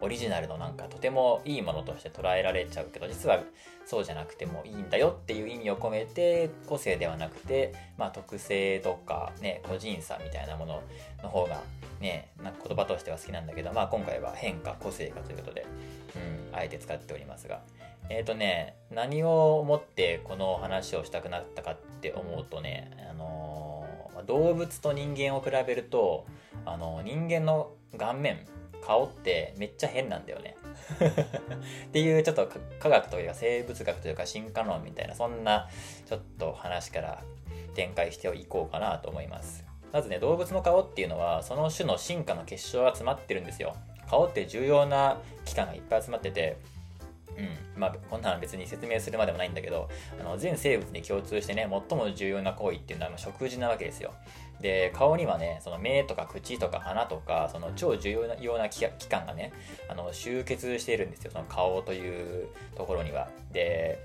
[0.00, 3.40] オリジナルのなんかとてもいいものとして捉えられちゃうけど実は
[3.86, 10.82] そうじゃなくてもいいんだよっていう意味を込めて個性ではなくて、まあ、特性とか、ね、個人差みたいなもの
[11.22, 11.62] の方が、
[12.00, 15.66] ね、なんか言葉としては好きなんだけど、まあ、今回は変化個性化ということで、
[16.50, 17.62] うん、あえて使っておりますが。
[18.08, 26.24] えっ、ー、とね何を思ってこの話をしたくなったかって思うとね、あのー、動物と人間を比べると、
[26.64, 28.46] あのー、人間の顔面
[28.86, 30.56] 顔ってめっちゃ変なんだよね。
[31.88, 35.68] っていうちょっと科学というか生物学というか進化論みたいなそんな
[36.08, 37.22] ちょっと話から
[37.74, 39.64] 展開していこうかなと思います。
[39.92, 43.74] まずね動物の顔っていうのはその種の進化の結晶が詰まってるんですよ。
[44.08, 46.56] 顔って重要な器官がいっぱい集まってて
[47.38, 54.14] うんまあ、こんなの別に説明するまでもないんだけどあの全生物に共通してね最も重要な行為っていうのは食事なわけですよ。
[54.60, 59.52] で顔にはねその目とか口とか鼻とかその超重要なような器官がね
[59.88, 61.30] あの集結しているんですよ。
[61.32, 63.28] その顔というところには。
[63.52, 63.98] で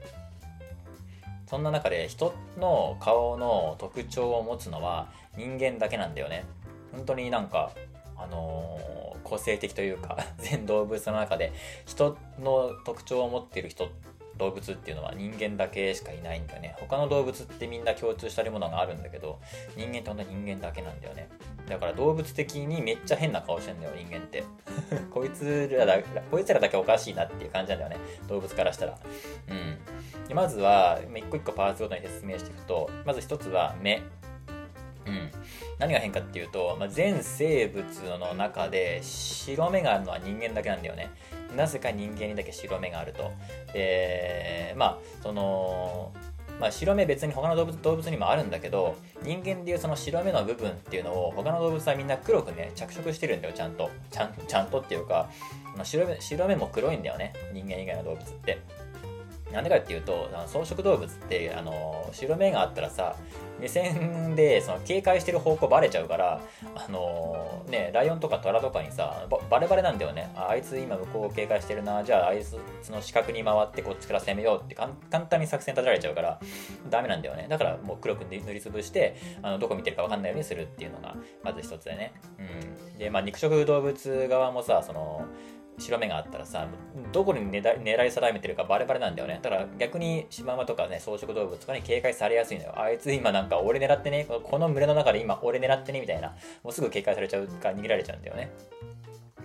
[1.47, 6.45] そんな中で人の顔の特徴を持つのは人間だけなんだよね。
[6.91, 7.71] 本当になんか
[8.17, 11.51] あのー、個性的というか 全動物の中で
[11.85, 13.89] 人の特徴を持ってる人
[14.41, 16.75] 動物っていうのは人間だけしかいないんだよね。
[16.79, 19.39] 他の動物ってみんな共通したりものがあるんだけど
[19.77, 21.29] 人間って本当に人間だけなんだよね。
[21.69, 24.43] だから動物的にめっちゃ変な顔してんだよ人間って。
[25.13, 25.99] こいつらだ
[26.31, 27.97] こいつらだけおかしいなっていう感じなんだよね。
[28.27, 28.97] 動物からしたら。
[29.49, 30.27] うん。
[30.27, 34.01] でまずは一個一個パーツごとに説明していくとまず一つは目。
[35.05, 35.31] うん、
[35.79, 37.83] 何が変かっていうと、まあ、全生物
[38.19, 41.09] の中で白目があるのは人間だけなんだよね。
[41.55, 43.31] なぜか人間にだけ白目があると。
[43.73, 46.11] で、まあ、その、
[46.59, 55.29] まあ、白目別に他の動物動物にもあるんだけど人間でいうその白目の部分っていうのを他の動物はみんな黒くね着色してるんだよちゃんとちゃんちゃんとっていうか
[55.83, 58.59] 白目白目も黒いんだよね人間以外の動物って
[59.51, 63.15] なんでかっていうと草食動物ってあの白目があったらさ
[63.59, 66.41] 目線でその警戒してる方向バレちゃうから
[66.75, 70.31] あのねライオンとかトラとかにさバレバレなんだよね。
[70.35, 72.03] あいつ今向こうを警戒してるな。
[72.03, 72.57] じゃああいつ
[72.89, 74.91] の死角に回ってこっちから攻めようって簡
[75.25, 76.39] 単に作戦立てられちゃうから
[76.89, 77.47] ダメなんだよね。
[77.49, 82.13] だからもう黒く塗りつぶしてあのどこ見てるか分かんないようにするっていうのがまず一つでね。
[82.39, 82.97] うん。
[82.97, 85.25] でまあ肉食動物側もさその
[85.81, 86.67] 白目があったらさ
[87.11, 89.39] どこに狙い定めてるかバレバレなんだよね。
[89.41, 92.73] だから逆にシマウマとかね草食動物とかに警戒されやすいのよ。
[92.79, 98.51] あいつ今なんか俺狙ってねこの群れの中で今俺狙ってねみたいなもうすぐ警戒されちゃうか逃げられちゃうんだよね。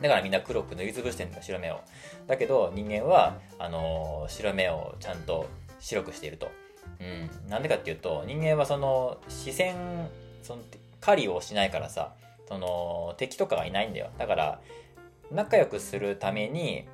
[0.01, 1.81] だからみんな黒く塗りつぶしてんだ白目を。
[2.27, 5.47] だけど人間はあのー、白目をちゃんと
[5.81, 6.51] 白くしていると。
[7.01, 7.05] う
[7.47, 7.49] ん。
[7.49, 9.75] なんでかっていうと人間はその視線
[10.43, 10.63] その
[11.01, 12.13] 狩りをしないからさ
[12.49, 14.11] その敵とかがいないんだよ。
[14.19, 14.61] だから
[15.31, 16.87] 仲良くするために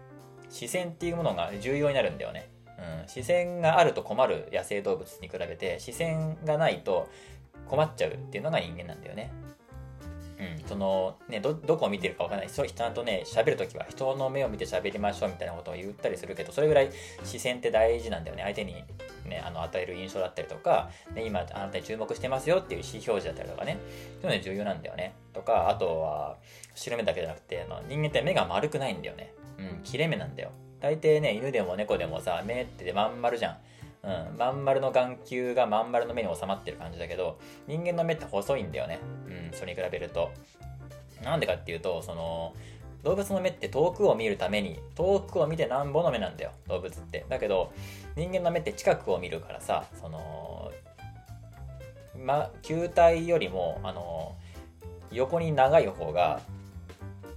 [0.48, 2.48] 視線っていうものが重要になるんだよね。
[2.78, 7.08] うん、視線があると困る野生動物に比べて視線がないと
[7.66, 9.32] 困っちゃうっていうのが人間なんだよね。
[10.42, 12.48] うん、そのねどこを見てるか分からない。
[12.48, 16.90] 人ちゃんとね喋るときは人の目を見て喋りましょうみたいなことを言ったりするけどそれぐらい
[17.22, 18.42] 視線って大事なんだよね。
[18.42, 18.74] 相手に、
[19.24, 23.78] ね、あの与える印象だったりとか、ね、今あなたに注目してますよっていう意思表示だったりとかね。
[24.20, 25.14] そういうの重要なんだよね。
[25.32, 26.36] とかあとは
[26.74, 29.32] 白目だけじゃなくてあ人間って目が丸くないんだよね。
[29.58, 30.50] うん切れ目なんだよ。
[30.80, 33.56] 大抵ね犬でも猫でもさ目ってまん丸じゃん。
[34.04, 40.32] うん、まん丸の眼球がまん丸の目に収まってる感じだけど人間の目って細いんだよね、うん、それに比べると。
[41.22, 42.52] なんでかっていうとその
[43.04, 47.24] 動物の目って遠くを見るために遠くを見てなんぼの目なんだよ動物って。
[47.28, 47.72] だけど
[48.16, 50.72] 人間の目って近くを見るからさその
[52.18, 54.34] ま球体よりもあの
[55.10, 56.40] 横に長い方が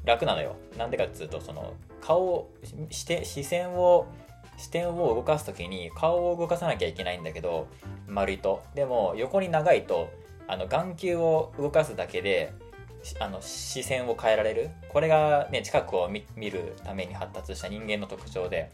[0.06, 0.56] 楽なのよ。
[0.78, 2.52] なんでかっつうとその顔を
[2.90, 4.08] して視線を
[4.58, 7.68] 視点を動かす時に顔を動かさなきゃいけないんだけど
[8.08, 8.64] 丸いと。
[8.74, 10.10] でも横に長いと
[10.48, 12.54] あの眼球を動かすだけで
[13.20, 14.70] あの視線を変えられる。
[14.90, 18.72] これが、ね、近くを見るために発達した人間の特徴で。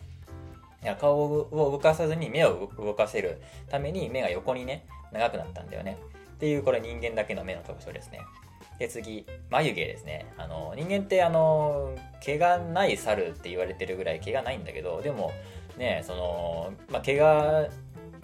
[0.83, 3.39] いや顔を動かさずに目を動かせる
[3.69, 5.97] ために目が横にね長くなったんだよね。
[6.33, 8.21] っていうこれ人間だけの目の特徴ですね。
[8.81, 15.31] で次眉毛ですねあの人間ってあの毛がない猿って言われてるぐらい毛がないんだけどでも
[15.77, 17.69] ねその、まあ、毛が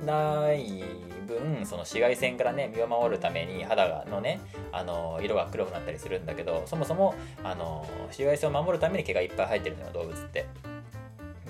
[0.04, 0.84] ない
[1.28, 4.40] 分その紫外線からね身を守るために肌がのね
[4.72, 10.48] あの色が黒くなったりするんだけどそもそもあの紫外線を守るために毛がいっぱい生えてるのよ動物って。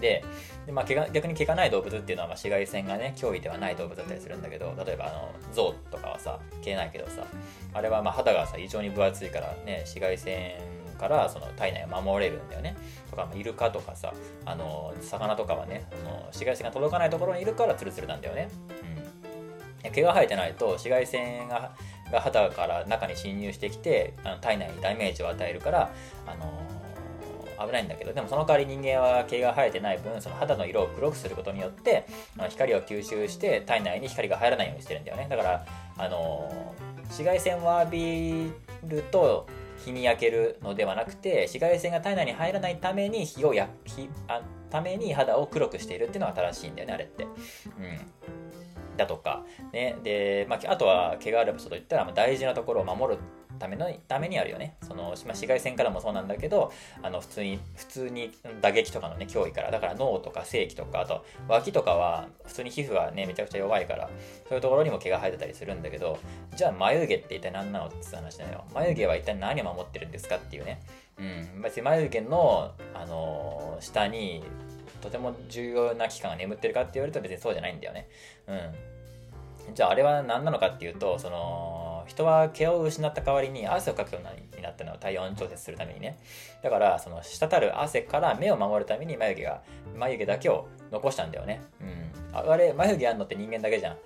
[0.01, 0.23] で
[0.67, 7.25] で、まあ、毛が逆に毛がない動物っていうのは、まあ、紫外線がね脅威ではない動物だったりするんだけど例えばあの象とかはさ毛ないけどさ
[7.73, 10.59] あれはまあ肌がさ異常に分厚いからね紫外線
[10.99, 12.75] からその体内を守れるんだよね。
[13.09, 14.13] とかイルカとかさ
[14.45, 18.49] あの魚とかはねあの紫外線が届かないところにいるからツルツルなんだよね、
[19.85, 21.71] うん、毛が生えてないと紫外線が
[22.11, 25.91] が肌から中に侵入してきてあの体内にダメージを与えるから
[26.25, 26.66] あの
[27.59, 32.05] 危ないんだけどでもその代わり人間は毛が生えてない分その肌の色を黒くすることによって
[32.49, 35.65] 光を吸収して体内に光が入らないようにしてるんだよねだから
[35.97, 38.51] あの紫外線を浴び
[38.85, 39.47] ると
[39.83, 47.23] 日に焼けるのではなくて紫外線が体内に入らないために日をや日あために肌を黒くしているっていうのが正しいんだよねあれって。
[47.23, 47.31] うん
[48.97, 53.19] だとか、ね、で、まあ、あとは毛がある場所といったら大事なところを守る
[53.57, 54.77] ためのためにあるよね。
[54.81, 58.31] その、まあ、紫外線からもそうなんだけどあの普通に普通に
[58.61, 59.71] 打撃とかのね脅威から。
[59.71, 64.09] だから脳とか性器とかあと脇とかは普通に皮膚がねめちゃくちゃ弱いから
[64.47, 66.19] そういうところにも毛が生えてたりするんだけど
[66.55, 68.63] じゃあ眉毛って一体何なのって話だよ。
[68.73, 70.81] 眉毛は一体何を守ってるんですかっていうね。
[71.19, 71.61] うん。
[71.63, 74.43] 別に眉毛の、あのー、下に
[75.07, 78.07] とても重要な器官が眠ってるかって言われると別にそうじゃないんだよね。
[78.47, 79.73] うん。
[79.73, 86.17] じゃああれは何なのかっていうとその人は毛を失った代わりに汗をかくようになったのは体温調節するためにね。
[86.61, 89.61] だからその滴る汗から目を守るために眉毛が
[89.97, 91.61] 眉毛だけを残したんだよね。
[91.81, 92.07] うん。
[92.33, 93.97] あれ眉毛あんのって人間だけじゃん。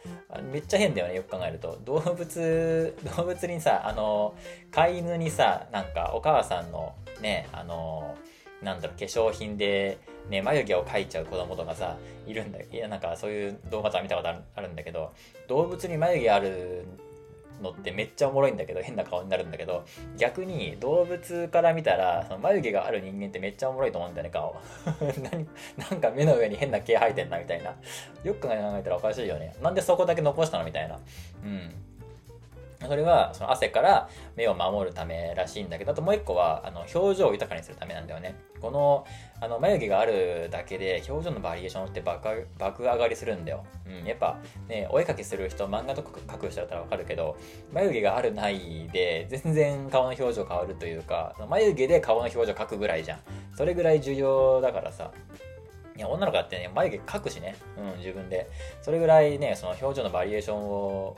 [0.51, 1.77] めっちゃ変だよねよく考えると。
[1.83, 4.35] 動物 動物にさあの
[4.71, 8.15] 飼い犬にさなんかお母さんのねあの
[8.61, 9.97] なんだろう化粧品で、
[10.31, 15.11] ね、眉毛を描いちゃう子供とかさいるんだいやなんかそういう動画とか見たことあるんだけど
[15.49, 16.85] 動物に眉毛ある
[17.61, 19.85] のってめっちゃおもろいんだけど変な顔になるんだけど
[20.17, 24.55] 逆に動物から見たらその眉毛がある人間ってめっちゃおもろいと思うんだよね顔。
[25.77, 27.75] なんか目の上に変な毛生えてんなみたいな。
[28.23, 29.53] よく考えたらおかしいよね。
[29.61, 30.99] なんでそこだけ残したのみたいな。
[31.43, 31.71] うん。
[32.87, 38.35] それはその汗から目を守るためらしいんだけどあともう一個はあの表情を豊かにするためなんだよね。
[38.59, 39.05] この
[39.39, 42.47] あの眉毛があるだけで表情のバリエーションって爆
[42.83, 47.35] 上がりするんだよ、うん、やっぱねお絵かきする人漫画とか描く人だったらわかるけど
[47.73, 53.19] 眉毛があるないで全然顔の表情変わるというか眉毛で顔の表情描くぐらいじゃん。
[53.55, 55.11] それぐらい重要だからさ。
[55.97, 58.49] いや女の子だってね眉毛描くしね、うん、自分で。
[58.81, 61.17] それぐらいねその表情のバリエーションを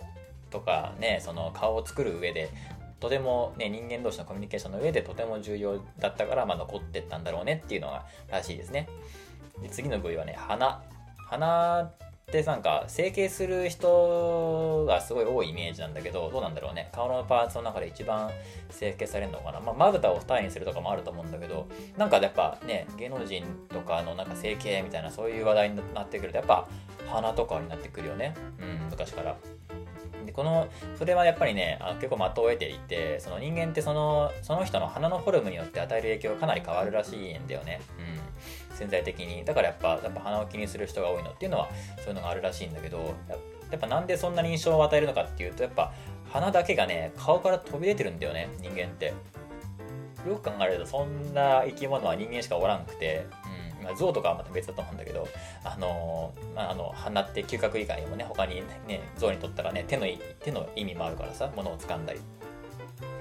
[0.54, 2.50] とかねその顔を作る上で
[3.00, 8.88] とても、ね、人間同士のコミュニケーションの上でとても重要だったから、まあ、残ってったんだろうねっていうのがらしいですね。
[9.62, 10.82] で次の部位はね鼻。
[11.30, 11.96] 鼻っ
[12.32, 16.89] てなんか整形する人がすごい多いイメージなんだけどどうなんだろうね。
[16.94, 18.32] 顔のパーツの中で一番
[18.70, 19.60] 整形されるのかな。
[19.60, 26.70] まあぶたを二重にするとかもあると思うんだけどなんかやっぱね芸能人とかのなんか整形みたいなそういう話題になってくるとやっぱ
[27.08, 28.34] 鼻とかになってくるよね。
[28.62, 29.36] うん昔から。
[30.25, 37.81] でこのそれはやっぱりねあ結構的を得ていてその人間ってそのその人の鼻のフォルムによって与える影響がかなり変わるらしいんだよね、
[38.71, 39.45] うん、潜在的に。
[39.45, 43.15] だからやっぱやっぱ鼻を気にする人が多いのっていうのはそういうのがあるらしいんだけど
[43.71, 45.93] やっぱなんでそんなに印象を与えるのかっていうとやっぱ
[46.31, 49.13] 鼻だけがね顔から飛び出てるんだよね人間って。
[50.27, 53.25] よく考えるとそんな生き物は人間しかおらんくて。
[53.84, 55.28] まあ、象とかはまた別だと思うんだけど、
[55.63, 58.56] あのまあ、あの鼻って嗅覚以外にもね他に
[58.88, 60.06] ね象にとったらね手の
[60.39, 62.19] 手の意味もあるからさ物を掴んだり。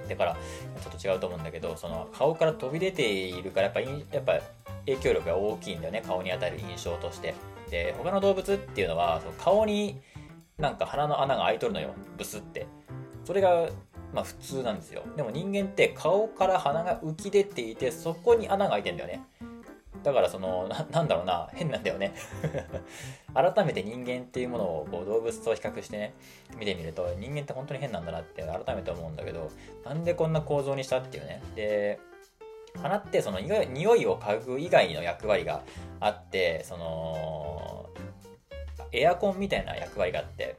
[0.09, 4.41] だからちょっと違うと思うんだけどその顔から飛び出ているからやっぱやっぱ
[4.85, 7.35] 影響力が大きいんだよね顔に与える印象として。
[7.71, 9.99] で他の動物っていうのはその顔に
[10.59, 12.67] なんか鼻の穴が開いとるのよブスって。
[13.25, 13.69] それが
[14.13, 15.03] まあ普通なんですよ。
[15.17, 19.23] でも人間って顔から鼻が浮き出ていてそこに穴が開いてんだよね。
[20.03, 22.15] だからそのな、なんだろうな、変なんだよね
[23.35, 26.15] 改めて人間っていうものをこう動物と比較してね、
[26.57, 29.51] 見てみると、人間って本当に変なんだなって改めて思うんだけど、
[29.85, 31.43] なんでこんな構造にしたっていうね。
[31.55, 31.99] で、
[32.81, 35.63] 鼻ってその匂いを嗅ぐ以外の役割が
[36.01, 37.91] あって、その、
[38.93, 40.57] エアコンみたいな役割があって、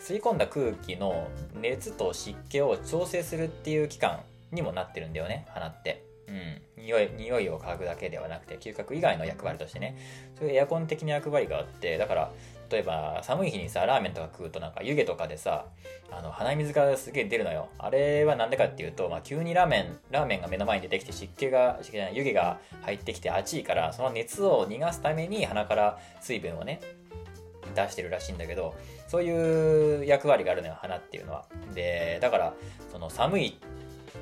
[0.00, 4.20] 吸い込んだ空気の熱と湿気を調整するっていう機関
[4.50, 6.09] にもなってるんだよね、鼻って。
[6.30, 9.96] うん、匂い匂いを嗅ぐだけではなくて嗅覚以外の役割としてね。
[10.38, 12.30] そういうエアコン的な役割があってだから
[12.70, 15.66] 例えば寒い日にさラーメンとか食うとなんか湯気とかでさ
[16.12, 17.68] あの鼻水がすげえ出るのよ。
[17.78, 26.80] あれはなんでかっていうと、まあ、急にラーメンラーメンが目の前に出てきて湿気が湿気じゃない湯気が入ってきて暑いからその熱を逃がすために鼻から水分をね
[27.74, 28.74] 出してるらしいんだけど
[29.08, 31.46] そういう役割があるのよ鼻っていうのは。
[31.74, 32.54] でだから
[32.92, 33.58] その寒い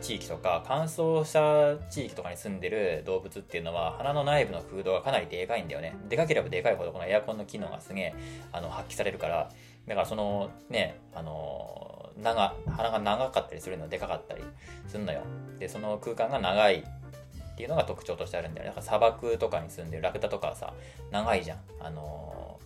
[0.00, 5.96] 地域とか乾燥した地域とかに住んでる動物っていうのは鼻の内部の空洞がかなりでかいんだよね。
[6.08, 8.14] でかければでかいほどこのエアコンの機能がすげえ
[8.52, 9.50] あの発揮されるから
[9.86, 14.42] だからそのねあの長鼻が長かったりするのでかかったり
[14.86, 15.22] するのよ。
[15.58, 18.68] でその空間が長いっていうのが特徴としてあるんだよね。
[18.70, 20.72] だから砂漠とかに住んでるラクダとかはさ
[21.10, 21.58] 長いじゃん。
[21.80, 22.60] あの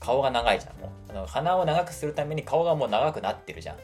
[0.00, 0.90] 顔が長いじゃんもう。
[1.10, 3.76] あの鼻を長くするために顔がもう長くなってるじゃん。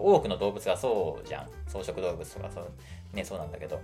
[0.00, 1.48] 多くの動物がそうじゃん。
[1.66, 3.80] 草食動物とかそう,、ね、そうなんだけど、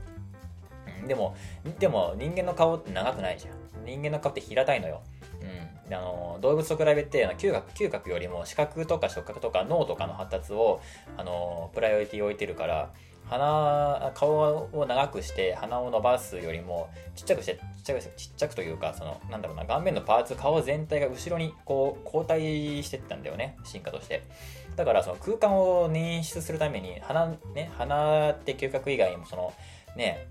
[1.00, 1.36] うん、でも
[1.78, 3.62] でも人間の顔って長くないじゃん。
[3.84, 5.02] 人間の顔って平たいのよ、
[5.40, 10.80] うん、あの動物と比べて嗅覚嗅覚よりも視覚とか触覚とか脳とかの発達を
[11.16, 12.90] あのプライオリティを置いてるから
[13.28, 23.56] 鼻顔を長くして鼻を伸ばすよりもちっちゃくしてちっちゃくちっちゃくというかそのなんだろうな顔面のパーツ顔全体が後ろにこう後退してったんだよね。
[23.64, 24.22] 進化として。
[24.76, 29.52] だからその空間を捻出するために鼻ね鼻って嗅覚以外にもその
[29.96, 30.28] ね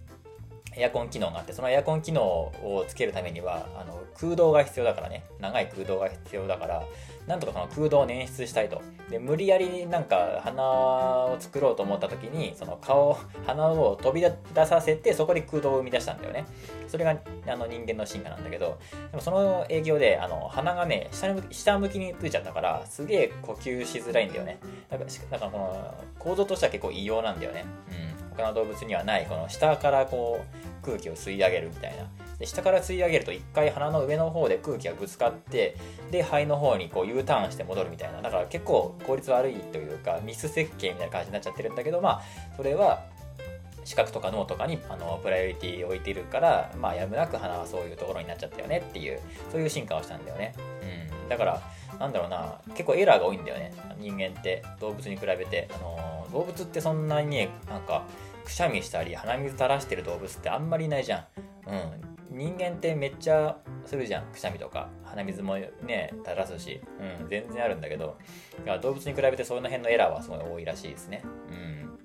[0.76, 5.26] エアコン機能があって、そのエアコン機能をつけるためには、あの、空洞が必要だからね。
[5.40, 6.84] 長い空洞が必要だから、
[7.32, 8.82] なんとかその空洞を捻出したいと。
[9.10, 13.18] で、無理やりなんか鼻を作ろうと思った時に、その顔、
[13.48, 16.46] 鼻を飛び出させて、そこで空洞を生み出したんだよね。
[16.90, 17.18] それが
[17.48, 18.78] あの人間の進化なんだけど、
[19.12, 24.60] でもその影響で、あの、鼻がね、下向き下向きについちゃったから、すげえ呼吸しづらいんだよね。
[24.90, 27.64] だから、だからこの構造としては結構異様なんだよね。
[27.90, 28.36] うん。
[28.36, 32.06] 他の動物にはないこの下からこう空気を吸い上げるみたいな。
[32.40, 35.78] で下から吸い上げると一回鼻の上の方で空気がぶつかって
[36.10, 38.22] で肺の方にこう U ターンして戻るみたいな。
[38.22, 42.22] だから結構効率悪いというかミス設計みたいな感じになっちゃってるんだけどまあ
[42.58, 43.06] それは
[43.84, 49.20] 視覚とか脳とかにあのプライオリティを置いているからまあやむなく鼻はそういうところになっちゃったよねっていう
[49.52, 50.54] そういう進化をしたんだよね、
[51.24, 51.62] うん、だから
[52.00, 53.74] なんだろうな結構エラーが多いんだよね。
[54.00, 55.70] 人間って動物に比べて。
[55.74, 58.04] あの動物ってそんなにねなんか
[58.52, 61.26] くしゃみしたり鼻水垂らしてる動物ってあんまりいないじゃ
[61.68, 61.72] ん。
[62.32, 62.38] うん。
[62.38, 64.26] 人間ってめっちゃするじゃん。
[64.26, 64.90] くしゃみとか。
[65.06, 66.82] 鼻水もね垂らすし。
[67.22, 67.30] うん。
[67.30, 68.18] 全然あるんだけど。
[68.60, 71.24] だから動物に比べてその辺のエラーはすごい多いらしいですね。
[71.50, 72.00] うん。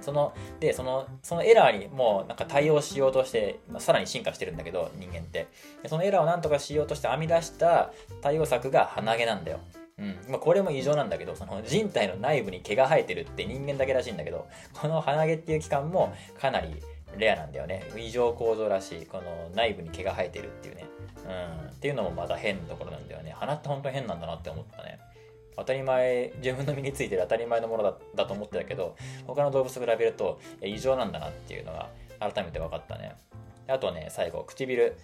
[0.00, 5.46] そのでそのそのエラーにもうなんか対応しようとして、まあ、さらに進化してるんだけど人間って。
[5.86, 9.60] そのエラーをなんとかしようとして編み出した対応策が鼻毛なんだよ。
[9.98, 10.16] うん。
[10.28, 16.74] まあ、これも異常なんだけどその人体の内部に毛が生えてるって人間だけらしいんだけどこの鼻毛っていう器官もかなり
[17.16, 17.90] レアなんだよね。
[17.96, 19.06] 異常構造らしい。
[19.06, 20.84] この内部に毛が生えてるっていうね、
[21.24, 23.34] うん、っていうのもまた変なところなんだよね。
[23.36, 25.00] 鼻って本当に変なんだなって思ったね。
[25.56, 28.94] 当たり前自分の身についてる当たり前のものだだと思ってたけど
[29.26, 31.88] 他の動物と比べると異常なんだなっていうのが
[32.20, 33.16] 改めて分かったね。
[33.66, 34.94] あとね最後唇。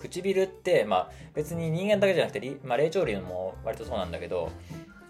[0.00, 4.50] 唇って、まあ、別に人間だけじゃなくて、まあ、霊長類も割とそうなんだけど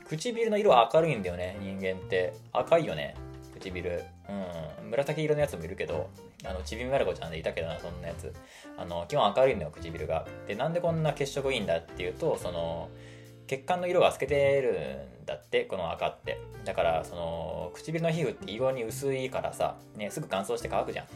[0.09, 2.33] 唇の色は明るいんだよね人間って。
[2.53, 3.15] 赤いよね
[3.55, 4.03] 唇。
[4.29, 4.91] うん。
[4.91, 6.09] 紫色のやつもいるけど
[6.45, 8.33] あのちびまる子ちゃんでいたけどなそんなやつ。
[8.79, 10.27] あの基本明るいんだよ唇が。
[10.47, 12.89] でなんでこんな血色いいんだっていうとその
[13.47, 16.41] 血管の色が透けてるんだってこの赤って。
[16.65, 21.07] だからその唇の皮膚って異様に薄いからさ、ね、すぐ乾燥して乾くじゃん。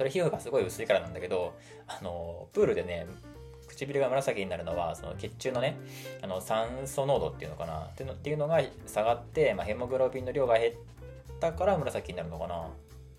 [0.00, 1.52] それ皮膚がすごい薄いからなんだけど、
[1.86, 3.06] あの、プールでね、
[3.68, 5.76] 唇が紫になるのは、その血中のね、
[6.22, 7.80] あの酸素濃度っていうのかな？
[7.80, 10.74] っていうのが下がって、まあ、ヘモグロビンの量が減っ
[11.38, 12.70] たから紫になるのかな？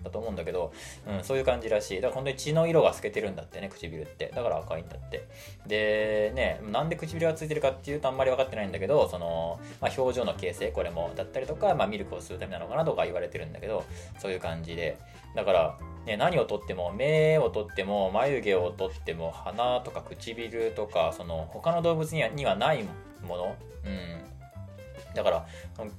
[0.03, 0.73] だと思うんだけど、
[1.07, 2.01] うん、そういう感じらしい。
[2.01, 4.31] だから本当に血の色が透けてるんだってね、唇って。
[4.35, 5.27] だから赤いんだって。
[5.67, 13.85] で、ね、なんで唇がついてるかっていうとあんまり分かってないんだけど、その、まあ、表情の形成、これも、だったりとか、まあ、ミルクを吸うためなのかなとか言われてるんだけど、
[14.17, 14.97] そういう感じで。
[15.35, 22.83] だから、ね、何をとっても目をとっても眉毛をとっても鼻とか唇とかその他の動物にはにはない
[23.27, 25.45] もの、うん、だから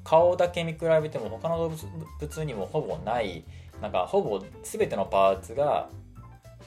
[0.03, 1.73] 顔だけ見比べても他の動
[2.21, 3.45] 物にもほぼない。
[3.81, 5.89] なんかほぼ全てのパーツが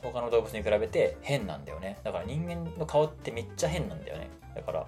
[0.02, 1.98] 他の動物に比べて変なんだよね。
[2.04, 4.30] だから人間の顔ってめっちゃ変なんだよね。
[4.54, 4.86] だから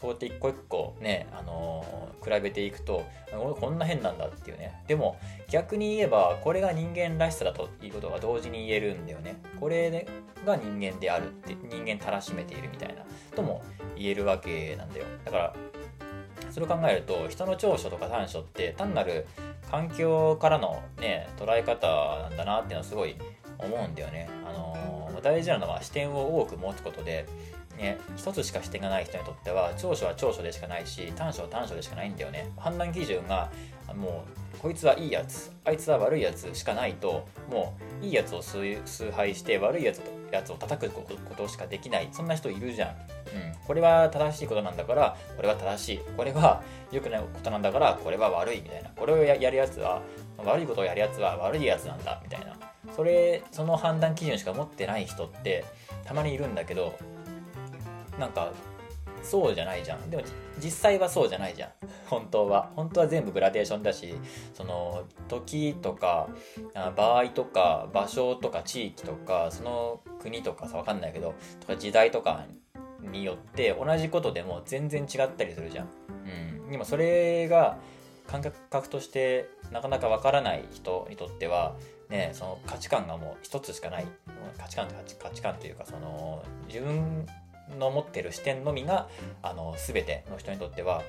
[0.00, 4.80] そうやって一個一個ね、あのー、比べていくとこんな変なんだっていうね。
[4.86, 5.18] でも
[5.48, 9.40] 逆に言えばこれが人間らしさだということが同時に言えるんだよね。
[9.58, 10.06] これ
[10.46, 13.02] が人間であるって人間たらしめているみたいな
[13.34, 13.62] とも
[13.96, 15.06] 言えるわけなんだよ。
[15.24, 15.56] だから
[16.50, 19.26] それを考えると人の長所とか短所って単なる
[19.68, 21.88] 環境からのね捉え方
[22.22, 23.16] なんだなっていうのはすごい
[23.58, 24.28] 思うんだよね。
[24.46, 27.26] あのー大事なのは視点を多く持つことで、
[27.78, 32.50] ね、一つしか視点がない人にとっては長所は長所でしかないし短所は短所でしかないんだよね。
[32.56, 33.50] 判断基準が
[33.94, 34.24] も
[34.54, 40.02] うこいつはいいやつあいつは悪いやつしかないともういいやつを崇拝して悪いやつ
[40.32, 41.06] やつを叩くこ
[41.36, 42.08] としかできない。
[42.12, 42.96] そんな人いるじゃん、うん、
[43.66, 46.00] これは正しいことなんだからこれは正しい。
[46.16, 48.90] これは良くないことなんだからこれは悪いみたいな。
[48.90, 50.02] これをやるやつは
[50.38, 52.56] 悪いことをやるやつは悪いやつなんだみたいな。
[52.94, 55.64] それその判断基準しか持ってない人って
[56.04, 56.98] たまにいるんだけど
[58.18, 58.52] なんか
[59.22, 60.10] そうじゃないじゃん。
[60.10, 60.22] でも
[60.62, 61.70] 実際はそうじゃないじゃん。
[62.06, 62.70] 本当は。
[62.76, 64.14] 本当は全部グラデーションだし
[64.54, 66.28] その時とか
[66.96, 72.46] 場合とか場所とか地域とかその国とかさ分かんないけどとか時代とか
[73.02, 75.88] によって同じことでも全然違ったりするじゃん、
[76.64, 77.78] うん、でもそれが
[78.26, 81.76] 感覚としてなかなか分からない人にとっては
[82.10, 84.06] ねその価値観がもう一つしかない。
[84.58, 84.88] 価値観
[85.20, 87.26] 価値観というかその自分
[87.78, 89.08] の持ってる視点のみが
[89.42, 91.02] あの全ての人にとっては、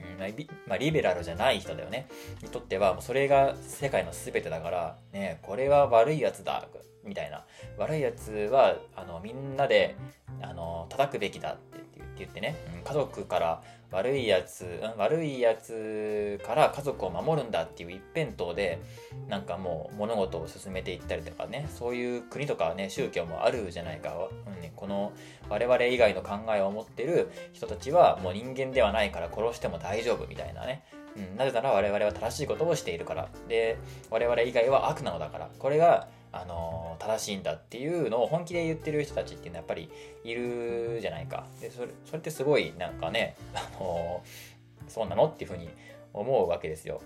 [0.00, 0.18] うん
[0.66, 2.08] まあ、リベラルじゃない人だよね。
[2.42, 6.68] にとってはそれが世界の全てだからねこれは悪いやつだ
[7.04, 7.44] みたいな。
[7.76, 9.96] 悪いやつはあのみんなで
[10.42, 11.87] あの叩くべきだって。
[12.20, 18.80] 言ってね、うん、家族から悪いやつ、うん、悪いやつから家族を守るんだっていう一辺倒で
[19.28, 24.14] なんかもう物事を進めていったりとかねそういう国とかね宗教もあるじゃないか、
[24.46, 25.12] うんね、この
[25.48, 30.84] 我々以外の考えを持ってる人たちはもう人間ではないから殺しても大丈夫みたいなね。
[31.16, 33.28] うん、なぜなら我々は正しいことをしているから。
[33.48, 33.78] で
[34.10, 35.48] 我々以外は悪なのだから。
[35.58, 39.90] これがあの正しいんだっていうのを本気で言ってる人たちっていうのはやっぱり
[40.24, 41.46] いるじゃないか。
[41.60, 44.22] でそれそれってすごいなんかね、 あの
[44.88, 45.68] そうなのっていうふうに
[46.12, 47.00] 思うわけですよ。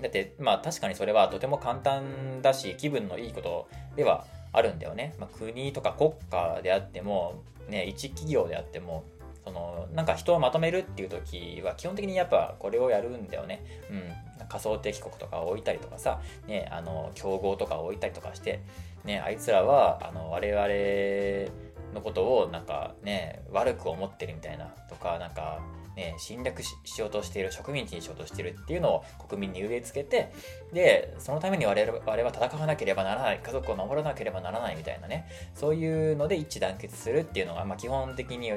[0.00, 9.04] だってまあ確かにそれはとても簡単だし気分のいいことではあるんだよね、まあ、国とか国家であってもね一企業であっても
[9.44, 13.62] そのなんか人をまとめるっていう時は基本的にやっぱこれをやるんだよね。
[13.90, 14.12] うん、
[14.50, 18.60] 仮想敵国とかを置いたりとかさ、ね、あの競合とかを置いたりとかして、
[19.04, 25.60] ね、あいつらはあの我々のことをなんかね悪く思ってるみたいなとかなんか
[25.96, 30.32] ね、侵略しようとしている植民地にしようとしているっていうのを国民に植え付けて
[30.72, 38.52] でそのために我々は戦わなければならない家族を守らなければならないみたいなねそういうので一致団結するっていうのが、まあ、基本的に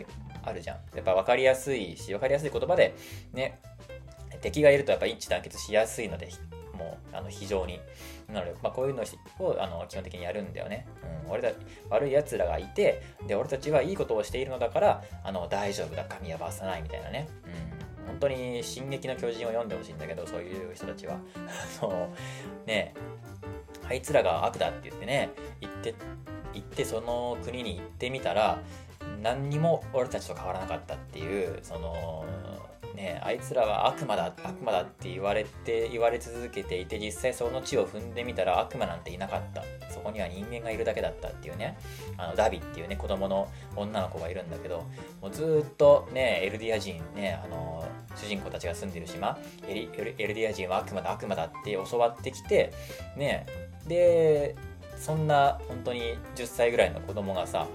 [0.45, 0.77] あるじゃん。
[0.95, 2.95] やっぱ分かりやすいし分かりやすい言葉で
[3.33, 3.59] ね
[4.43, 6.29] 敵がいるとやっぱ一致団結しやすいので
[6.77, 7.79] もうあの非常に。
[8.31, 10.87] なので、まあ、こういうのをあの基本的にやるんだよね、
[11.25, 11.49] うん、俺た
[11.89, 16.05] 悪い奴らがいてで俺たちはいいことをしているのだからあの大丈夫だ。
[16.05, 17.27] 神は罰さないみたいなね、
[18.01, 21.17] うん、本当に「進撃の巨人」を読んでほしいんだけどそういう人たちは。
[21.81, 22.09] あの
[22.65, 22.93] ね
[23.87, 25.29] あいつらが悪だって言ってね
[25.61, 25.93] 行って
[26.53, 28.59] 行ってその国に行ってみたら
[29.21, 32.25] 何にも俺たちと変わらなかったっていうその
[32.95, 39.63] ねあいつらは悪魔だ悪魔だって言われて言われ続けていて実際その地を踏んでみたら悪魔なんていなかった。
[39.93, 41.77] そこには人間がいるだけだったっていうね。
[42.17, 44.85] あのダビっていうね子供の女の子がいるんだけど
[45.21, 47.85] もうずっとねエルディア人ねあの
[48.15, 49.37] 主人公たちが住んでる島
[49.67, 52.71] エリエルディア人は悪魔だ悪魔だって教わってきて
[53.17, 53.45] ね
[53.87, 54.55] で
[54.97, 57.67] そんな本当に10歳ぐらいの子供がさ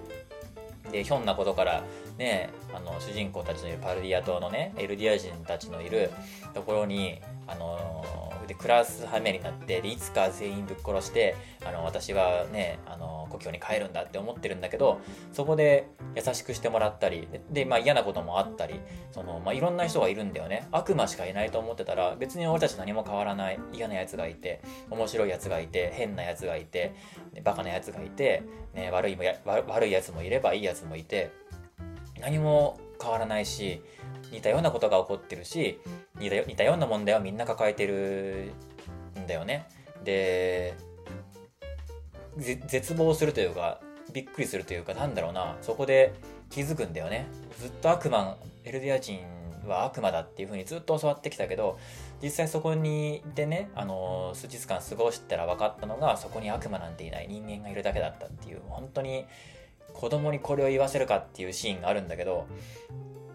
[0.91, 1.85] でひょんなことから
[2.19, 6.11] ねあの主人公たちのいるパルディア島のねエルディア人たちのいる
[6.53, 8.05] ところにあの
[8.47, 15.01] でクラスハメになってでいつか全員ぶっ殺してあの私はねあの故郷に帰るんだって思ってるんだけど
[15.33, 18.81] そこで優しくしてもらったりで、まあ、嫌なこともあったり
[19.13, 20.67] その、まあ、いろんな人がいるんだよね。
[20.73, 23.61] 悪魔しかいないと思ってたら別に俺たち何も変わらない。
[23.73, 24.61] 嫌なやつがいて
[24.91, 26.95] 面白いやつがいて変なやつがいて
[27.45, 28.43] バカなやつがいて、
[28.75, 31.31] ね、悪いもや悪いやつもいればいいやつもいて
[32.21, 33.83] 何も変わらないし
[34.33, 35.81] 似たようなことが起こってるし
[36.19, 38.53] 似た似たような問題をみんな抱えてる
[39.19, 39.67] んだよね。
[40.05, 40.75] で
[42.37, 43.81] 絶望するというか
[44.13, 46.15] びっくりするというかなんだろうなそこで
[46.51, 47.27] 気づくんだよね。
[47.59, 49.21] ずっと悪魔エルディア人
[49.67, 51.79] は悪魔だっていうふうにずっと教わってきたけど
[52.23, 59.27] 実際そこにいてねあの数日間過ごしたら分かったのがそこに悪魔なんていない人間がいるだけだったっていう本当に
[59.95, 62.47] 子供にこれを言わせるかっていうシーンがあるんだけど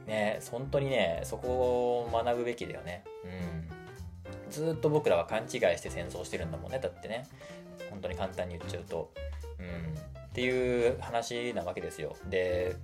[0.07, 3.03] ね本当にねそこを学ぶべきだよね。
[3.23, 4.51] うん。
[4.51, 7.25] ずっと僕らは勘違いして戦争してるんだもんねだってね。
[7.89, 9.11] 本当に簡単に言っちゃうと。
[9.59, 9.93] うん。
[9.95, 12.15] っていう話なわけですよ。
[12.29, 12.75] で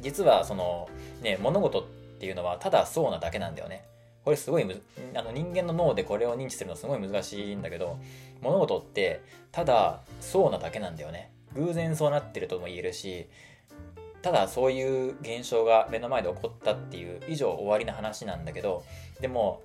[0.00, 0.88] 実はその
[1.22, 1.84] ね物事っ
[2.18, 3.84] ていうのはただそうなだけなんだよね。
[4.24, 4.82] これすごい
[5.14, 7.98] あの人間の脳でこれを認知するのすごい難しいんだけど
[8.42, 11.32] 物事ってただそうなだけなんだよね。
[11.54, 13.26] 偶然そうなってるとも言えるし
[14.22, 18.84] ただそういう現象が目の前で起こったっていう以上終わりな話なんだけど
[19.20, 19.62] でも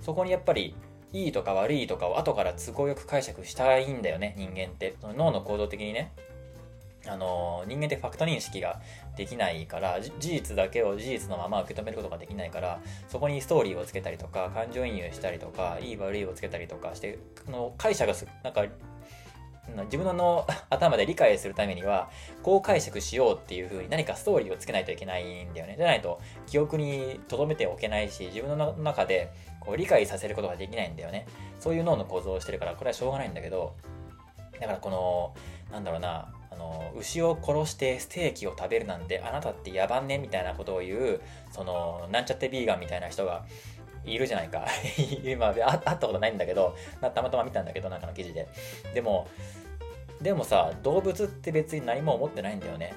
[0.00, 0.74] そこにやっぱり
[1.12, 4.96] いいとか悪いとかを後から都合よく解釈したいんだよね人間って。
[5.02, 6.12] 脳の行動的にね。
[7.08, 8.80] あの人間ってファクト認識が
[9.16, 18.64] できないから事実だけを事実のまま受け止めることができないからそこにストーリーをつけたりとか感情移入したりとかいい悪いをつけたりとかしての解釈がなんか
[19.84, 22.10] 自分の 頭で理解するためには
[22.42, 25.74] こう解釈しようっていう風に何かストーリーをつけないといけないんだよね。
[25.76, 31.26] じゃないと記憶に留めておけないし自分の中でこう理解させることができないんだよね。
[31.60, 33.74] そういう脳の構造をしてるからこれはしょうがないんだけど
[34.60, 35.34] だからこの
[35.72, 43.44] なんだろうなあの牛を殺してステーキを食べるなんてあなたって野蛮ねみたいなことを言うそのなんちゃってビーガンみたいな人が
[44.06, 44.66] いるじゃないか。
[45.24, 48.46] 今会ったことないんだけどたまたま見たんだけどなんかの記事で。
[48.94, 49.28] でも
[50.20, 52.94] でもさ動物って別に何も思ってないんだよね。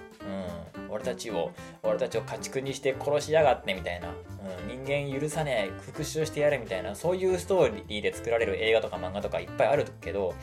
[0.76, 0.89] うん。
[0.89, 1.51] 俺たちを
[1.84, 6.95] 俺たちを家畜にして殺しやがってみたいな、うん、人間許さねえ復讐してやるみたいな。
[6.95, 10.34] そういうストーリーで作られる映画とか漫画とかいっぱいあるけど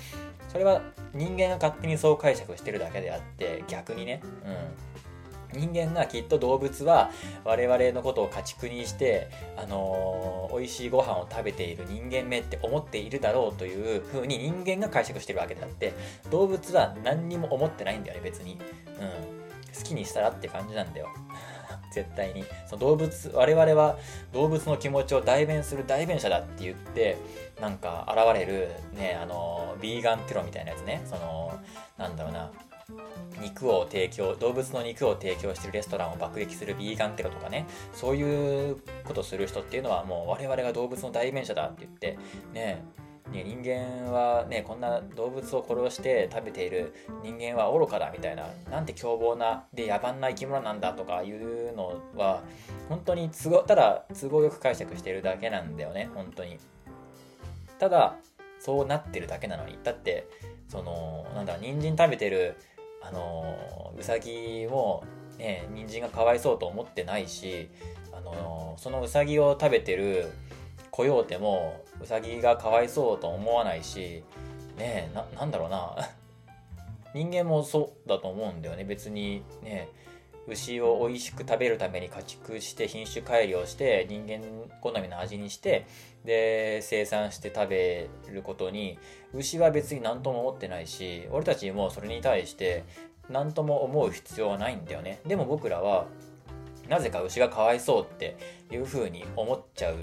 [0.48, 4.56] それは人間が勝手にそう解釈してるだけであって逆にね、うん、
[5.52, 7.10] 人間がきっと動物は
[7.44, 15.94] 我々のことを家畜にして、あのー、美味しいご飯を食べている人間目って思っているだろうというふうに人間が解釈してるわけであって
[16.30, 18.58] 動物は何にも思ってないんだよね別に、うん、
[19.76, 21.08] 好きにしたらって感じなんだよ。
[21.92, 22.44] 絶対に。
[22.66, 23.96] その動物我々は
[24.32, 27.16] 動物の気持ちを代弁する代弁者だって言って
[27.60, 31.02] なんか現れるねあのビーガンテロみたいなやつね。
[31.04, 31.58] その
[31.96, 32.50] なんだろうな。
[33.40, 37.66] 肉を提供動物の肉を提供してるレストランを爆撃するビーガンテロとかね。
[37.92, 42.18] そういうことする人っていうのはもう我々が動物の代弁者だって言って
[42.52, 42.84] ね
[43.32, 52.44] ね、人間はねこんな動物を殺して食べている人間は愚かだみたいななんて凶暴なで野蛮な生き物なんだとかいうのは
[52.88, 56.58] 本当に都合ただ都合よく解釈してるだけなんだよね本当に。
[57.78, 58.16] ただ
[58.60, 59.78] そうなってるだけなのに。
[59.82, 60.28] だって
[60.68, 62.56] そのなんだ人参食べてる
[63.08, 65.04] あのうさぎも
[65.38, 67.68] ね人参がかわいそうと思ってないし
[68.12, 70.30] あのそのうさぎを食べてる
[70.90, 74.24] コヨーテもうさぎがかわいそうと思わないし
[74.76, 75.96] ねえななんだろうな。
[77.14, 78.84] 人間もそうだと思うんだよね。
[78.84, 79.88] 別にね
[80.46, 84.40] 牛を美味しく食べるために家畜して品種改良して人間
[84.80, 85.86] 好みの味にして
[86.24, 88.98] で生産して食べることに
[89.34, 92.84] 牛は別に何とも思ってないし俺たちもそれに対して
[93.28, 95.20] 何とも思う必要はないんだよね。
[95.26, 96.06] でも僕らは
[96.88, 98.36] なぜか牛がかわいそうって
[98.70, 99.96] いうふうに思っちゃう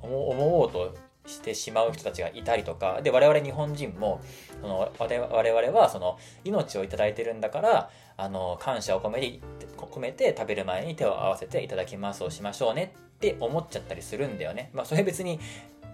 [0.00, 0.94] 思おうと
[1.26, 4.20] してしまう人たちがいたりとかで我々日本人も
[4.60, 9.40] その我々はその命を頂いてるんだからあの感謝を込めて
[9.76, 14.70] 込めて食べる前に手を合わせていただきますをしましょうねって思っちゃったりするんだよね。
[14.74, 15.40] まあそれ別に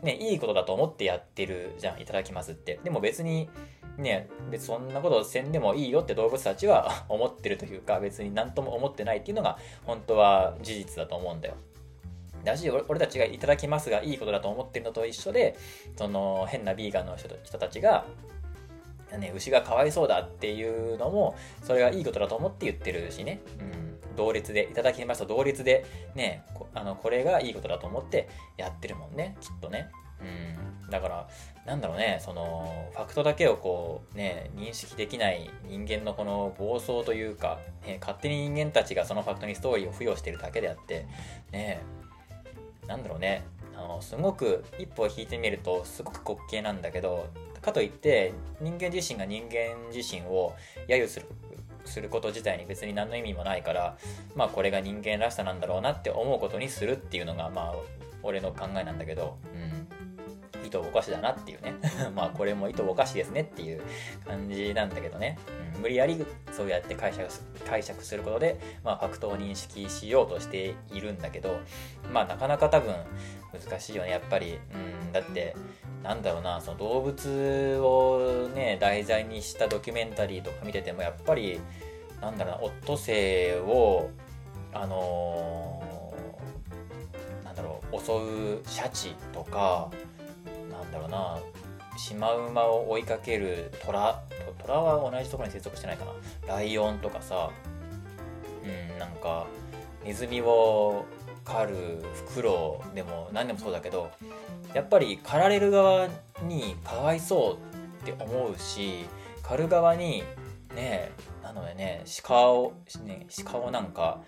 [0.02, 2.80] ね、いいことだと思ってやってるじゃん、いただきますって。
[2.82, 3.48] でも別に、
[3.98, 11.54] ね、別そんなことせんでもいいよって動物たちは 思ってるというか、別に何とも思ってないっていうのが本当は事実だと思うんだよ。
[12.44, 15.56] だし俺たちがいただきますがいいことだと思ってるのと一緒で
[15.96, 18.06] その変なビーガンの人たちが、
[19.18, 25.84] ね、牛がかわいそうだっていうのもそれがいいことだと思って言ってるしね、うん、同列でいただきますと同列で
[26.14, 29.36] ねあのこれがいいことだと思ってやってるもんね。
[29.40, 29.90] きっとね。
[30.20, 31.28] うん、だから
[31.66, 41.06] なんだろうねそのファクトだけをこうね認識できない人間のこの暴走というか、ね、勝手に人間たちがそのファクトにストーリーを付与してるだけであって
[41.52, 41.80] ね。
[42.90, 43.44] なんだろうね。
[43.76, 47.28] あのすごく一歩引いてみるとすごく滑稽なんだけど
[47.62, 50.54] かといって人間自身が人間自身を
[50.86, 51.26] 揶揄する
[51.86, 53.96] すること自体に別に何の意味もないから
[54.34, 57.74] まあこれが人間らしさなんだろうなって思うことにするっていうのがまあ
[58.22, 59.99] 俺の考えなんだけど、うん、
[60.70, 61.74] 糸おかしだなっていうね。
[62.14, 63.82] まあこれも糸おかしですねっていう
[64.26, 65.38] 感じなんだけどね、
[65.74, 67.28] うん、無理やりそうやって解釈
[67.68, 71.60] 解釈することで、まあ、ファクトを認識しようとしているんだけど
[72.12, 72.94] まあなかなか多分
[73.52, 75.54] 難しいよねやっぱり、うん、だって
[76.02, 81.60] なんだろうなその動物をね題材にしたドキュメンタリーとか見ててもやっぱり
[82.20, 84.10] なんだろうなオットセイを
[84.72, 89.90] あのー、なんだろう襲うシャチとか
[90.80, 91.38] なんだろうな
[91.96, 94.22] シマウマを追いかけるトラ
[94.58, 96.12] トラは同じところに接続してないかな。
[96.46, 97.50] ライオンとかさ
[98.64, 99.46] うんなんか
[100.04, 101.04] ネズミを
[101.44, 101.76] 狩る
[102.28, 104.10] フクロウでも何でもそうだけど
[104.74, 106.08] やっぱり狩られる側
[106.42, 107.58] にかわいそ
[108.02, 109.06] うって思うし
[109.42, 110.22] 狩る側に
[110.74, 111.10] ね
[111.42, 112.72] なのでね鹿を
[113.04, 114.20] ね鹿をなんか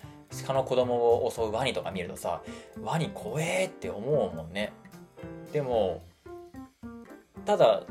[0.45, 0.95] 鹿の子供
[1.25, 2.41] を襲うワニとか見るとさ
[2.81, 4.73] ワニ怖えって思うもんね。
[5.53, 6.01] でも
[7.45, 7.83] ただ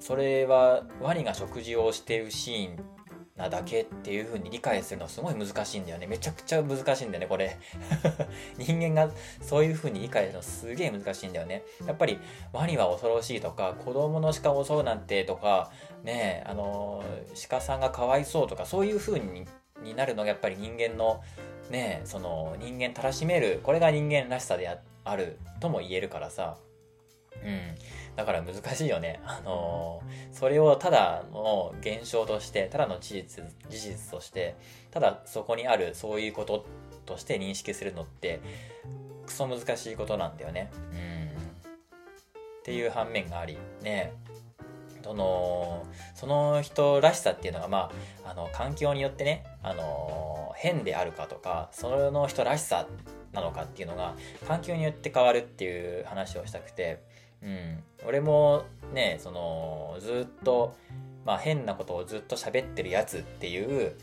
[0.00, 2.96] それはワニが食事をしてるシーン
[3.36, 6.06] なだけっていう風に理解するのはすごい難しいんだよね。
[6.06, 7.58] めちゃくちゃ難しいんだよねこれ。
[8.56, 11.62] 人間がそういう風に理解するのすげえ難しいんだよね。
[11.86, 12.18] やっぱり
[12.52, 15.70] ワニは恐ろしいとか子供の鹿を襲うなんてとか
[16.02, 17.04] ねあの
[17.48, 19.46] 鹿さんがかわいそうとかそういう風に
[19.82, 21.20] になるのがやっぱり人間の
[21.68, 24.66] ねその人間たらしめるこれが人間らしさで
[25.04, 26.56] あるとも言えるからさ。
[27.44, 27.74] うん。
[28.16, 29.20] だから難しいよね。
[29.24, 34.56] あのー、それをただの現象として、ただの事実、事実として、
[34.90, 36.64] ただそこにあるそういうこと
[37.04, 38.40] として認識するのって、
[39.26, 40.70] クソ難しいことなんだよね。
[40.92, 41.26] うん。
[41.28, 44.12] っていう反面があり、ね。
[45.06, 45.86] その、
[46.16, 47.92] その人らしさっていうのが、ま
[48.24, 52.88] あ、あの、環境によってね、あの、変であるかとか、その人らしさ
[53.32, 54.16] なのかっていうのが、
[54.48, 57.04] 環境によって変わるっていう話をしたくて、
[57.42, 60.76] うん、俺もねそのずっと、
[61.24, 63.96] まあ、変なことをずっと喋ってるやつっていう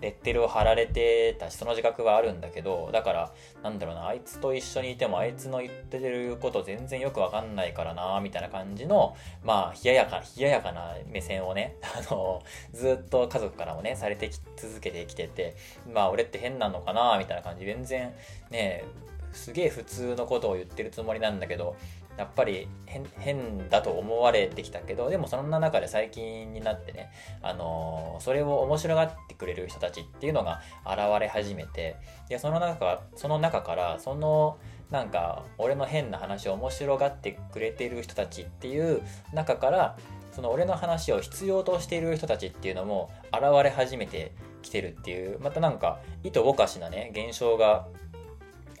[0.00, 9.14] レッテルを貼られてたしその自覚はあるんだけどだからなんだろうなあいつと一緒にいてもあいつの言ってること全然よくわかんないからなみたいな感じの
[9.44, 15.54] まあ冷ややか冷ややかな目線をね あのずっと家族からもねされてき続けてきてて
[15.92, 18.14] まあ俺って変なのかなみたいな感じ全然
[18.50, 18.84] ね
[19.32, 21.76] すげえ普通のことを言ってるつもりなんだけど
[22.20, 27.10] やっぱり変だと思われてきたけどでもそんな中で最近になってね、
[27.40, 31.96] あのー、それを面白がってくれる人たちっていうのが現れ始めて
[32.28, 34.58] でその中その中からその
[34.90, 39.00] なんか俺の変な話を面白がってくれてる人たちっていう
[39.32, 39.96] 中から
[40.32, 47.86] その俺の話を必要としている人たちっていうのも現れ始めてきてるっていうまたなんか意図おかしなね現象が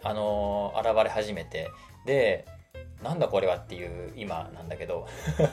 [0.02, 1.70] あのー、現れ始めて
[2.04, 2.46] で
[3.02, 5.06] なんだこれはっていう今なんだけど、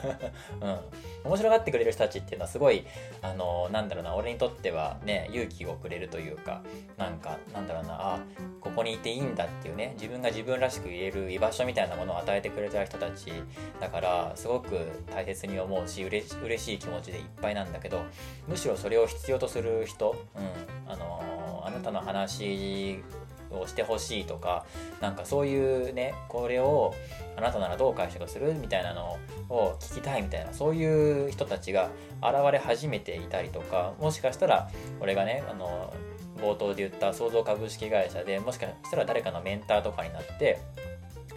[0.60, 0.78] うん、
[1.24, 2.84] 面白がってくれる人たちっていうのはすごい
[3.22, 6.62] あのなんだろうな俺にとってはね勇気をくれるというか
[6.96, 8.20] なんかなんだろうなあ
[8.60, 13.32] ここにいていいんだっていうね自分が自分らしく言える居場所みたいなものを与えてくれた人たち
[13.80, 14.78] だからすごく
[15.12, 18.02] 大切に思うしうれ嬉しい気持ちでいっぱいなんだけど
[18.46, 20.40] むしろそれを必要とする人、う
[20.88, 23.02] ん、あのあなたの話
[23.50, 24.66] をしてほしいとか
[25.00, 26.94] なんかそういうねこれを
[27.36, 29.18] あなたならどう解釈するみたいなの
[29.48, 31.90] を聞きたいみたいなそういう人たちが
[32.22, 34.70] 現れ始めていたりとかもしかしたら
[35.00, 35.94] 俺がねあの
[36.38, 40.60] 冒頭で言った創造株式会社でもしかしたら誰かのメンターとかになって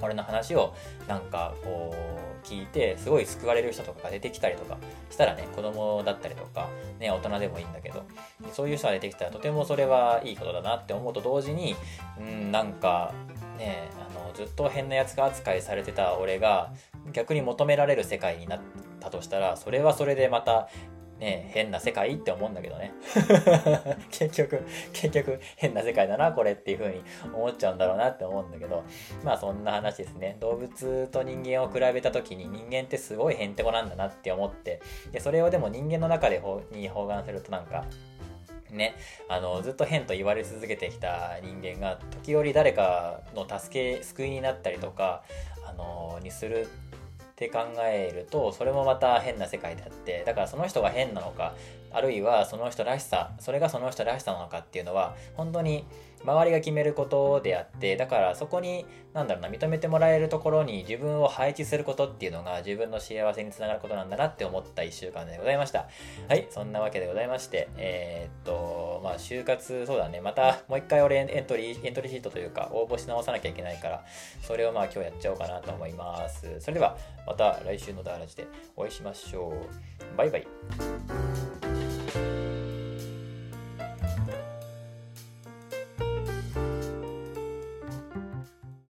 [0.01, 0.74] 俺の話を
[1.07, 4.77] なんかこう聞いてすごい救われる人とかが出てきたりとか
[5.09, 6.69] したらね子供だったりとか
[6.99, 8.03] ね大人でもいいんだけど
[8.53, 11.75] そういう人が出てきたらとてもそれはいいことだなって思うと同時に
[12.19, 13.13] うんなんか
[13.57, 16.73] ねあのずっと変なやつが扱いされてた俺が
[17.13, 18.59] 逆に求められる世界になっ
[18.99, 20.69] たとしたらそれはそれでまた
[21.22, 22.93] ね、変な世界って思うんだけどね。
[24.09, 28.84] 結局、結局変な世界だな、これっていう風に思っちゃうんだろうなって思うんだけど、
[29.24, 30.36] まあそんな話ですね。
[30.39, 36.41] 動物と人間を比べた時に人間ってすごいへんてこなんだなって思って、で、それをでも人間の中で
[36.72, 37.86] に包含するとなんか、
[38.72, 38.95] ね、
[39.30, 45.24] あのずっと変と言われ続けてきた人間が時折誰かの助け救いになったりとか
[45.67, 46.67] あのにする
[47.41, 51.55] って考えるとそれもまた変な世界であってだからその人が変なのか
[51.93, 55.85] あるいはその人らしさそれがその人らしさなのかっていうのは本当に
[56.23, 65.89] 周りが決めることであってだからそこになんだろうな認めてもらえるところに自分を配置することっていうのが自分の幸せにつながることなんだなって思った1週間でございました。
[66.27, 74.05] はいそんなわけでございましてえー、っとまあ就活そうだねまたもう一回俺エントリーエントリーシートというか応募し直さなきゃいけないから
[74.41, 76.59] それをまあ今日やっちゃおうかなと思います。
[76.59, 80.17] それではまた来週のダーラジでお会いしましょう。
[80.17, 81.70] バイバイ。